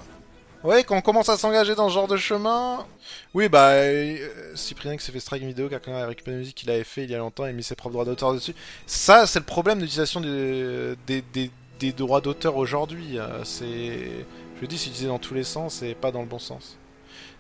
Ouais, 0.65 0.85
quand 0.85 0.97
on 0.97 1.01
commence 1.01 1.29
à 1.29 1.39
s'engager 1.39 1.75
dans 1.77 1.89
ce 1.89 1.95
genre 1.95 2.09
de 2.09 2.17
chemin... 2.17 2.85
Oui, 3.33 3.49
bah, 3.49 3.71
euh, 3.71 4.17
Cyprien 4.55 4.97
qui 4.97 5.05
s'est 5.05 5.13
fait 5.13 5.21
strike 5.21 5.43
vidéo, 5.43 5.69
quelqu'un 5.69 5.95
a 5.95 6.07
récupéré 6.07 6.35
une 6.35 6.41
musique 6.41 6.57
qu'il 6.57 6.71
avait 6.71 6.85
fait 6.85 7.05
il 7.05 7.11
y 7.11 7.15
a 7.15 7.19
longtemps 7.19 7.47
et 7.47 7.53
mis 7.53 7.63
ses 7.63 7.77
propres 7.77 7.93
droits 7.93 8.05
d'auteur 8.05 8.35
dessus. 8.35 8.55
Ça, 8.87 9.27
c'est 9.27 9.39
le 9.39 9.45
problème 9.45 9.79
d'utilisation 9.79 10.21
des, 10.21 11.93
droits 11.93 12.21
d'auteur 12.21 12.57
aujourd'hui. 12.57 13.19
Euh, 13.19 13.45
c'est 13.45 14.27
je 14.61 14.67
dis, 14.67 14.79
c'est 14.79 14.87
utilisé 14.87 15.07
dans 15.07 15.19
tous 15.19 15.35
les 15.35 15.45
sens 15.45 15.83
et 15.83 15.95
pas 15.95 16.13
dans 16.13 16.21
le 16.21 16.27
bon 16.27 16.39
sens. 16.39 16.77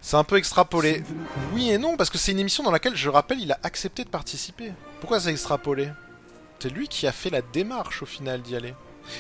C'est 0.01 0.17
un 0.17 0.25
peu 0.25 0.37
extrapolé. 0.37 1.03
Oui 1.53 1.71
et 1.71 1.79
non, 1.79 1.97
parce 1.97 2.11
que 2.11 2.19
c'est 2.19 2.33
une 2.33 2.39
émission 2.39 2.63
dans 2.63 2.71
laquelle, 2.71 2.97
je 2.97 3.09
rappelle, 3.11 3.41
il 3.41 3.53
a 3.53 3.59
accepté 3.63 4.05
de 4.05 4.09
participer. 4.09 4.73
Pourquoi 5.01 5.21
c'est 5.21 5.31
extrapolé? 5.31 5.91
C'est 6.59 6.71
lui 6.71 6.89
qui 6.89 7.07
a 7.07 7.13
fait 7.13 7.31
la 7.31 7.43
démarche 7.43 8.03
au 8.03 8.07
final 8.07 8.41
d'y 8.43 8.57
aller. 8.57 8.75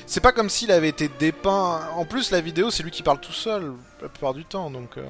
C'est 0.06 0.20
pas 0.20 0.32
comme 0.32 0.48
s'il 0.48 0.70
avait 0.70 0.88
été 0.88 1.08
dépeint. 1.08 1.88
En 1.96 2.04
plus, 2.04 2.30
la 2.30 2.40
vidéo, 2.40 2.70
c'est 2.70 2.82
lui 2.82 2.90
qui 2.90 3.02
parle 3.02 3.20
tout 3.20 3.32
seul 3.32 3.72
la 4.00 4.08
plupart 4.08 4.34
du 4.34 4.44
temps, 4.44 4.70
donc. 4.70 4.96
Euh. 4.96 5.06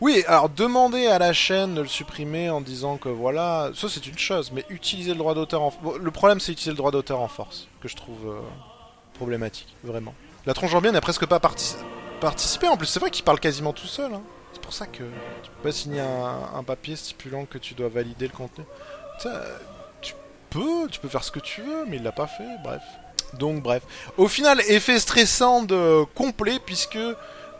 Oui, 0.00 0.24
alors 0.26 0.48
demander 0.48 1.06
à 1.06 1.18
la 1.18 1.32
chaîne 1.32 1.74
de 1.74 1.80
le 1.80 1.88
supprimer 1.88 2.50
en 2.50 2.60
disant 2.60 2.96
que 2.96 3.08
voilà, 3.08 3.70
ça 3.74 3.88
c'est 3.88 4.04
une 4.06 4.18
chose, 4.18 4.50
mais 4.52 4.64
utiliser 4.68 5.12
le 5.12 5.18
droit 5.18 5.34
d'auteur 5.34 5.62
en. 5.62 5.72
le 6.00 6.10
problème, 6.10 6.40
c'est 6.40 6.50
utiliser 6.50 6.72
le 6.72 6.76
droit 6.76 6.90
d'auteur 6.90 7.20
en 7.20 7.28
force, 7.28 7.68
que 7.80 7.86
je 7.86 7.94
trouve 7.94 8.28
euh, 8.28 8.40
problématique, 9.14 9.68
vraiment. 9.84 10.14
La 10.46 10.54
tronche 10.54 10.74
en 10.74 10.80
bien 10.80 10.92
n'a 10.92 11.00
presque 11.00 11.26
pas 11.26 11.40
participé. 11.40 12.68
En 12.68 12.76
plus, 12.76 12.86
c'est 12.86 13.00
vrai 13.00 13.10
qu'il 13.10 13.24
parle 13.24 13.40
quasiment 13.40 13.72
tout 13.72 13.86
seul. 13.86 14.12
Hein. 14.14 14.22
C'est 14.52 14.62
pour 14.62 14.72
ça 14.72 14.86
que 14.86 15.04
tu 15.42 15.50
peux 15.50 15.68
pas 15.68 15.72
signer 15.72 16.00
un, 16.00 16.62
papier 16.62 16.96
stipulant 16.96 17.44
que 17.44 17.58
tu 17.58 17.74
dois 17.74 17.88
valider 17.88 18.26
le 18.26 18.32
contenu. 18.32 18.64
Ça, 19.18 19.42
tu 20.00 20.14
peux, 20.48 20.88
tu 20.90 20.98
peux 21.00 21.08
faire 21.08 21.24
ce 21.24 21.30
que 21.30 21.40
tu 21.40 21.62
veux, 21.62 21.84
mais 21.86 21.96
il 21.96 22.02
l'a 22.02 22.12
pas 22.12 22.26
fait. 22.26 22.56
Bref. 22.62 22.82
Donc, 23.34 23.62
bref. 23.62 23.82
Au 24.16 24.28
final, 24.28 24.60
effet 24.68 24.98
stressant 24.98 25.62
de 25.62 26.04
complet, 26.14 26.58
puisque. 26.64 26.98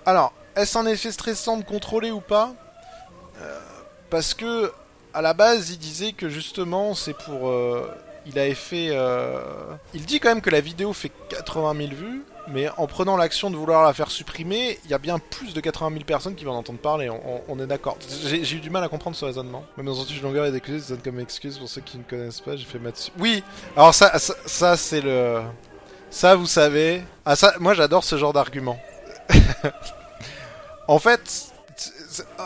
Alors, 0.07 0.33
est-ce 0.57 0.79
un 0.79 0.87
effet 0.87 1.13
stressant 1.13 1.59
de 1.59 1.65
contrôler 1.65 2.11
ou 2.11 2.21
pas? 2.21 2.53
Euh, 3.41 3.61
Parce 4.09 4.35
que, 4.35 4.73
à 5.15 5.23
la 5.23 5.35
base, 5.35 5.71
il 5.71 5.79
disait 5.79 6.13
que 6.13 6.29
justement, 6.29 6.95
c'est 6.95 7.15
pour. 7.15 7.49
Euh, 7.49 7.89
il 8.27 8.39
avait 8.39 8.55
fait. 8.55 8.89
Euh, 8.91 9.41
il 9.95 10.05
dit 10.05 10.21
quand 10.21 10.29
même 10.29 10.43
que 10.43 10.51
la 10.51 10.61
vidéo 10.61 10.93
fait 10.93 11.13
80 11.29 11.75
000 11.77 11.89
vues. 11.95 12.23
Mais 12.53 12.69
en 12.77 12.87
prenant 12.87 13.17
l'action 13.17 13.51
de 13.51 13.57
vouloir 13.57 13.85
la 13.85 13.93
faire 13.93 14.11
supprimer, 14.11 14.79
il 14.85 14.91
y 14.91 14.95
a 14.95 14.99
bien 14.99 15.19
plus 15.19 15.55
de 15.55 15.61
80 15.61 15.91
000 15.93 16.05
personnes 16.05 16.35
qui 16.35 16.45
vont 16.45 16.53
en 16.53 16.57
entendre 16.57 16.81
parler, 16.81 17.09
on, 17.49 17.59
est 17.61 17.67
d'accord. 17.67 17.97
J'ai 18.23 18.57
eu 18.57 18.61
du 18.61 18.71
mal 18.71 18.83
à 18.83 18.89
comprendre 18.89 19.17
ce 19.17 19.25
raisonnement. 19.25 19.65
Même 19.77 19.87
dans 19.87 19.95
une 19.95 20.23
longueur 20.23 20.47
et 20.47 20.51
d'excuses, 20.51 20.85
ça 20.85 20.95
donne 20.95 21.03
comme 21.03 21.21
excuse 21.21 21.59
pour 21.59 21.69
ceux 21.69 21.81
qui 21.81 21.99
ne 21.99 22.03
connaissent 22.03 22.41
pas, 22.41 22.57
j'ai 22.57 22.65
fait 22.65 22.79
Matsu. 22.79 23.13
Oui 23.19 23.45
Alors 23.77 23.95
ça, 23.95 24.19
ça, 24.19 24.77
c'est 24.77 25.01
le... 25.01 25.43
Ça, 26.11 26.35
vous 26.35 26.47
savez... 26.47 27.03
Ah 27.25 27.37
ça, 27.37 27.55
moi 27.61 27.75
j'adore 27.75 28.03
ce 28.03 28.17
genre 28.17 28.33
d'argument. 28.33 28.79
en 30.89 30.99
fait... 30.99 31.53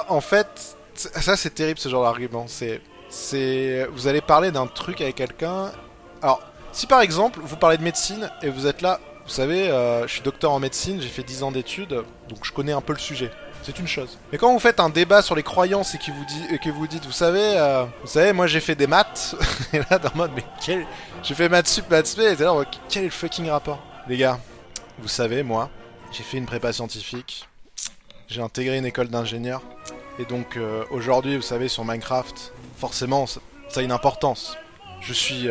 En 0.09 0.21
fait... 0.21 0.77
Ça 0.95 1.37
c'est 1.37 1.55
terrible 1.55 1.79
ce 1.79 1.89
genre 1.89 2.05
d'argument. 2.05 2.45
C'est... 2.47 2.83
C'est... 3.09 3.87
Vous 3.93 4.07
allez 4.07 4.21
parler 4.21 4.51
d'un 4.51 4.67
truc 4.67 5.01
avec 5.01 5.15
quelqu'un... 5.15 5.73
Alors, 6.21 6.43
si 6.73 6.87
par 6.87 7.01
exemple, 7.01 7.41
vous 7.43 7.57
parlez 7.57 7.79
de 7.79 7.83
médecine 7.83 8.31
et 8.43 8.51
vous 8.51 8.67
êtes 8.67 8.83
là, 8.83 9.01
vous 9.25 9.31
savez, 9.31 9.71
euh, 9.71 10.07
je 10.07 10.13
suis 10.13 10.23
docteur 10.23 10.53
en 10.53 10.61
médecine, 10.61 11.01
j'ai 11.01 11.09
fait 11.09 11.23
10 11.23 11.45
ans 11.45 11.51
d'études, 11.51 12.05
donc 12.29 12.39
je 12.43 12.53
connais 12.53 12.73
un 12.73 12.83
peu 12.83 12.93
le 12.93 12.99
sujet. 12.99 13.31
C'est 13.63 13.79
une 13.79 13.89
chose. 13.89 14.19
Mais 14.31 14.37
quand 14.37 14.53
vous 14.53 14.59
faites 14.59 14.79
un 14.79 14.91
débat 14.91 15.23
sur 15.23 15.35
les 15.35 15.43
croyances 15.43 15.95
et 15.95 15.99
que 15.99 16.11
vous, 16.71 16.87
dites, 16.87 17.07
vous 17.07 17.13
savez, 17.13 17.57
euh, 17.57 17.85
vous 18.03 18.09
savez, 18.09 18.35
moi 18.35 18.47
j'ai 18.47 18.61
fait 18.61 18.75
des 18.75 18.87
maths, 18.87 19.35
et 19.73 19.79
là 19.79 19.99
dans 19.99 20.11
le 20.13 20.19
mode, 20.19 20.33
mais 20.37 20.45
quel... 20.63 20.87
J'ai 21.23 21.35
fait 21.35 21.49
maths 21.49 21.69
sup, 21.69 21.89
maths 21.89 22.07
spé, 22.07 22.25
et 22.25 22.37
là, 22.37 22.55
quel 22.91 23.05
est 23.05 23.07
le 23.07 23.13
fucking 23.13 23.49
rapport 23.49 23.83
Les 24.07 24.19
gars, 24.19 24.39
vous 24.99 25.09
savez, 25.09 25.43
moi, 25.43 25.71
j'ai 26.13 26.23
fait 26.23 26.37
une 26.37 26.45
prépa 26.45 26.75
scientifique, 26.75 27.49
j'ai 28.29 28.43
intégré 28.43 28.77
une 28.77 28.87
école 28.87 29.09
d'ingénieur, 29.09 29.63
et 30.19 30.27
donc 30.27 30.59
euh, 30.59 30.85
aujourd'hui, 30.91 31.37
vous 31.37 31.43
savez, 31.43 31.69
sur 31.69 31.87
Minecraft, 31.87 32.53
forcément, 32.77 33.27
ça, 33.27 33.41
ça 33.71 33.81
a 33.81 33.83
une 33.83 33.93
importance. 33.93 34.59
Je 35.01 35.15
suis 35.15 35.49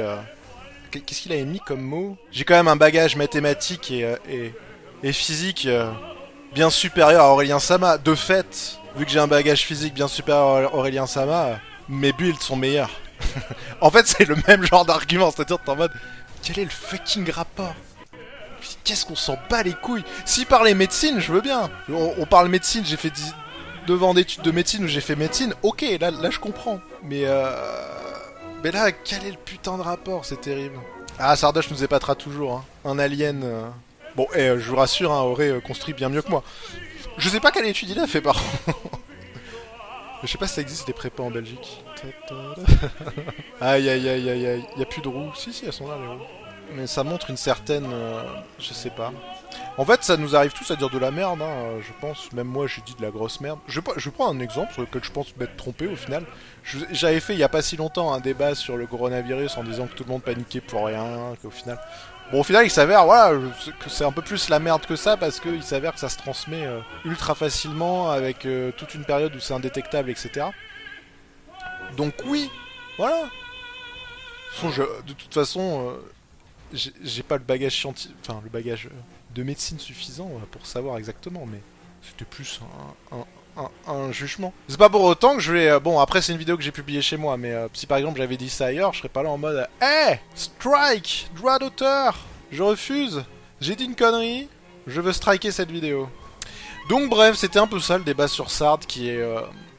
Qu'est-ce 0.99 1.21
qu'il 1.21 1.31
avait 1.31 1.43
mis 1.43 1.59
comme 1.59 1.81
mot 1.81 2.17
J'ai 2.31 2.43
quand 2.43 2.53
même 2.53 2.67
un 2.67 2.75
bagage 2.75 3.15
mathématique 3.15 3.91
et, 3.91 4.03
euh, 4.05 5.11
physique 5.11 5.65
euh, 5.65 5.91
bien 6.53 6.69
supérieur 6.69 7.23
à 7.23 7.31
Aurélien 7.31 7.59
Sama. 7.59 7.97
De 7.97 8.13
fait, 8.13 8.79
vu 8.95 9.05
que 9.05 9.11
j'ai 9.11 9.19
un 9.19 9.27
bagage 9.27 9.63
physique 9.63 9.93
bien 9.93 10.07
supérieur 10.07 10.71
à 10.71 10.75
Aurélien 10.75 11.07
Sama, 11.07 11.59
mes 11.89 12.13
builds 12.13 12.41
sont 12.41 12.55
meilleurs. 12.55 12.91
en 13.81 13.89
fait, 13.89 14.05
c'est 14.07 14.25
le 14.25 14.35
même 14.47 14.63
genre 14.65 14.85
d'argument, 14.85 15.31
c'est-à-dire 15.31 15.57
t'es 15.63 15.71
en 15.71 15.75
mode 15.75 15.91
quel 16.43 16.59
est 16.59 16.65
le 16.65 16.69
fucking 16.69 17.29
rapport 17.31 17.73
Qu'est-ce 18.83 19.05
qu'on 19.05 19.15
s'en 19.15 19.37
bat 19.49 19.63
les 19.63 19.73
couilles 19.73 20.03
Si 20.25 20.45
parlait 20.45 20.73
médecine, 20.73 21.19
je 21.19 21.33
veux 21.33 21.41
bien. 21.41 21.69
On, 21.89 22.25
parle 22.25 22.47
médecine, 22.47 22.85
j'ai 22.85 22.95
fait 22.95 23.11
9 23.89 24.03
ans 24.03 24.13
d'études 24.13 24.41
de 24.41 24.51
médecine 24.51 24.85
où 24.85 24.87
j'ai 24.87 25.01
fait 25.01 25.17
médecine, 25.17 25.53
ok, 25.63 25.83
là, 25.99 26.11
là 26.11 26.29
je 26.29 26.39
comprends. 26.39 26.79
Mais 27.03 27.23
euh 27.25 28.02
mais 28.63 28.71
là, 28.71 28.91
quel 28.91 29.25
est 29.25 29.31
le 29.31 29.37
putain 29.37 29.77
de 29.77 29.83
rapport 29.83 30.25
C'est 30.25 30.39
terrible. 30.39 30.79
Ah, 31.19 31.35
Sardoche 31.35 31.69
nous 31.69 31.83
épatera 31.83 32.15
toujours. 32.15 32.53
Hein. 32.53 32.65
Un 32.85 32.97
alien. 32.97 33.43
Euh. 33.43 33.69
Bon, 34.15 34.27
et 34.35 34.41
eh, 34.41 34.59
je 34.59 34.69
vous 34.69 34.75
rassure, 34.75 35.11
hein, 35.11 35.21
aurait 35.21 35.49
euh, 35.49 35.59
construit 35.59 35.93
bien 35.93 36.09
mieux 36.09 36.21
que 36.21 36.29
moi. 36.29 36.43
Je 37.17 37.29
sais 37.29 37.39
pas 37.39 37.51
quelle 37.51 37.65
étude 37.65 37.89
il 37.89 37.99
a 37.99 38.07
fait, 38.07 38.21
par 38.21 38.39
Je 40.23 40.27
sais 40.27 40.37
pas 40.37 40.47
si 40.47 40.55
ça 40.55 40.61
existe 40.61 40.87
des 40.87 40.93
prépas 40.93 41.23
en 41.23 41.31
Belgique. 41.31 41.83
aïe 43.59 43.89
aïe 43.89 44.09
aïe 44.09 44.29
aïe 44.29 44.47
aïe. 44.47 44.65
Y 44.77 44.81
a 44.81 44.85
plus 44.85 45.01
de 45.01 45.07
roues. 45.09 45.33
Si, 45.35 45.51
si, 45.51 45.65
elles 45.65 45.73
sont 45.73 45.87
là, 45.87 45.97
les 45.99 46.07
roues. 46.07 46.21
Mais 46.73 46.87
ça 46.87 47.03
montre 47.03 47.29
une 47.29 47.37
certaine. 47.37 47.91
Euh, 47.91 48.23
je 48.59 48.73
sais 48.73 48.89
pas. 48.89 49.11
En 49.77 49.85
fait, 49.85 50.03
ça 50.03 50.17
nous 50.17 50.35
arrive 50.35 50.53
tous 50.53 50.69
à 50.71 50.75
dire 50.75 50.89
de 50.89 50.99
la 50.99 51.11
merde, 51.11 51.41
hein, 51.41 51.79
je 51.81 51.91
pense. 51.99 52.31
Même 52.33 52.47
moi, 52.47 52.67
j'ai 52.67 52.81
dit 52.81 52.93
de 52.95 53.01
la 53.01 53.09
grosse 53.09 53.41
merde. 53.41 53.59
Je, 53.67 53.79
prends 54.09 54.29
un 54.29 54.39
exemple 54.39 54.73
sur 54.73 54.81
lequel 54.81 55.03
je 55.03 55.11
pense 55.11 55.35
m'être 55.37 55.55
trompé 55.55 55.87
au 55.87 55.95
final. 55.95 56.23
J'avais 56.91 57.19
fait 57.19 57.33
il 57.33 57.39
y 57.39 57.43
a 57.43 57.49
pas 57.49 57.61
si 57.61 57.75
longtemps 57.75 58.13
un 58.13 58.19
débat 58.19 58.55
sur 58.55 58.77
le 58.77 58.85
coronavirus 58.85 59.57
en 59.57 59.63
disant 59.63 59.87
que 59.87 59.93
tout 59.93 60.03
le 60.03 60.11
monde 60.11 60.21
paniquait 60.21 60.61
pour 60.61 60.85
rien, 60.85 61.33
qu'au 61.41 61.49
final. 61.49 61.79
Bon, 62.31 62.39
au 62.39 62.43
final, 62.43 62.65
il 62.65 62.69
s'avère, 62.69 63.05
voilà, 63.05 63.37
que 63.79 63.89
c'est 63.89 64.05
un 64.05 64.11
peu 64.11 64.21
plus 64.21 64.49
la 64.49 64.59
merde 64.59 64.85
que 64.85 64.95
ça 64.95 65.17
parce 65.17 65.39
qu'il 65.39 65.63
s'avère 65.63 65.93
que 65.93 65.99
ça 65.99 66.09
se 66.09 66.17
transmet 66.17 66.65
euh, 66.65 66.79
ultra 67.05 67.35
facilement 67.35 68.09
avec 68.11 68.45
euh, 68.45 68.71
toute 68.77 68.93
une 68.95 69.03
période 69.03 69.35
où 69.35 69.39
c'est 69.39 69.53
indétectable, 69.53 70.09
etc. 70.09 70.47
Donc, 71.97 72.13
oui, 72.25 72.49
voilà. 72.97 73.23
De 74.61 75.13
toute 75.13 75.33
façon, 75.33 75.89
euh, 75.89 76.11
j'ai 76.73 77.23
pas 77.23 77.37
le 77.37 77.43
bagage 77.43 77.79
scientifique, 77.79 78.15
enfin, 78.21 78.41
le 78.43 78.49
bagage 78.49 78.89
de 79.35 79.43
médecine 79.43 79.79
suffisant 79.79 80.29
euh, 80.35 80.45
pour 80.51 80.65
savoir 80.65 80.97
exactement, 80.97 81.45
mais 81.45 81.59
c'était 82.01 82.25
plus 82.25 82.59
un, 83.87 84.11
jugement. 84.11 84.53
C'est 84.67 84.77
pas 84.77 84.89
pour 84.89 85.03
autant 85.03 85.35
que 85.35 85.41
je 85.41 85.53
vais... 85.53 85.69
Euh, 85.69 85.79
bon, 85.79 85.99
après 85.99 86.21
c'est 86.21 86.31
une 86.31 86.39
vidéo 86.39 86.57
que 86.57 86.63
j'ai 86.63 86.71
publiée 86.71 87.01
chez 87.01 87.17
moi, 87.17 87.37
mais 87.37 87.51
euh, 87.51 87.67
si 87.73 87.85
par 87.85 87.97
exemple 87.97 88.17
j'avais 88.17 88.37
dit 88.37 88.49
ça 88.49 88.67
ailleurs, 88.67 88.93
je 88.93 88.99
serais 88.99 89.09
pas 89.09 89.23
là 89.23 89.29
en 89.29 89.37
mode 89.37 89.67
«Hey 89.81 90.19
Strike 90.33 91.29
Droit 91.35 91.59
d'auteur 91.59 92.17
Je 92.51 92.63
refuse 92.63 93.23
J'ai 93.61 93.75
dit 93.75 93.85
une 93.85 93.95
connerie 93.95 94.49
Je 94.87 95.01
veux 95.01 95.13
striker 95.13 95.51
cette 95.51 95.71
vidéo.» 95.71 96.09
Donc 96.89 97.09
bref, 97.09 97.37
c'était 97.37 97.59
un 97.59 97.67
peu 97.67 97.79
ça 97.79 97.97
le 97.97 98.03
débat 98.03 98.27
sur 98.27 98.49
Sard 98.49 98.79
qui 98.79 99.09
est... 99.09 99.23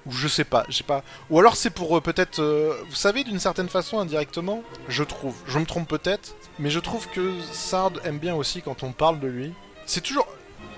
ou 0.07 0.13
je 0.13 0.29
sais 0.29 0.45
pas, 0.45 0.65
j'ai 0.69 0.85
pas... 0.85 1.03
Ou 1.31 1.39
alors 1.39 1.57
c'est 1.57 1.71
pour 1.71 2.01
peut-être... 2.03 2.43
vous 2.89 2.95
savez, 2.95 3.25
d'une 3.25 3.39
certaine 3.39 3.69
façon, 3.69 3.99
indirectement, 3.99 4.63
je 4.89 5.03
trouve. 5.03 5.35
Je 5.47 5.59
me 5.59 5.67
trompe 5.67 5.89
peut-être, 5.89 6.37
mais 6.59 6.71
je 6.71 6.81
trouve 6.81 7.09
que 7.09 7.33
Sard 7.53 7.93
aime 8.05 8.19
bien 8.19 8.35
aussi 8.35 8.63
quand 8.63 8.83
on 8.83 8.93
parle 8.93 9.21
de 9.21 9.29
lui. 9.29 9.53
C'est 9.87 10.01
toujours... 10.01 10.27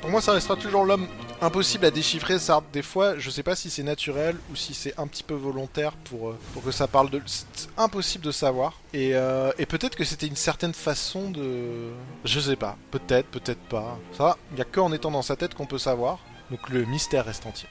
Pour 0.01 0.11
moi, 0.11 0.21
ça 0.21 0.33
restera 0.33 0.57
toujours 0.57 0.85
l'homme 0.85 1.09
impossible 1.41 1.87
à 1.87 1.91
déchiffrer. 1.91 2.39
Ça, 2.39 2.61
des 2.73 2.83
fois, 2.83 3.19
je 3.19 3.31
sais 3.31 3.43
pas 3.43 3.57
si 3.57 3.71
c'est 3.71 3.83
naturel 3.83 4.37
ou 4.53 4.57
si 4.57 4.75
c'est 4.75 4.97
un 4.99 5.07
petit 5.07 5.23
peu 5.23 5.35
volontaire 5.35 5.93
pour, 5.93 6.29
euh, 6.29 6.39
pour 6.53 6.63
que 6.63 6.71
ça 6.71 6.87
parle 6.87 7.09
de. 7.09 7.21
C'est 7.25 7.47
impossible 7.79 8.25
de 8.25 8.31
savoir. 8.31 8.75
Et, 8.93 9.15
euh, 9.15 9.51
et 9.59 9.65
peut-être 9.65 9.97
que 9.97 10.05
c'était 10.05 10.27
une 10.27 10.37
certaine 10.37 10.75
façon 10.75 11.31
de. 11.31 11.91
Je 12.25 12.39
sais 12.41 12.57
pas. 12.57 12.77
Peut-être, 12.91 13.29
peut-être 13.29 13.63
pas. 13.69 13.99
Ça, 14.17 14.37
il 14.53 14.59
y 14.59 14.61
a 14.61 14.65
que 14.65 14.81
en 14.81 14.93
étant 14.93 15.11
dans 15.11 15.23
sa 15.23 15.35
tête 15.35 15.55
qu'on 15.55 15.67
peut 15.67 15.79
savoir. 15.79 16.19
Donc 16.51 16.69
le 16.69 16.85
mystère 16.85 17.25
reste 17.25 17.47
entier. 17.47 17.69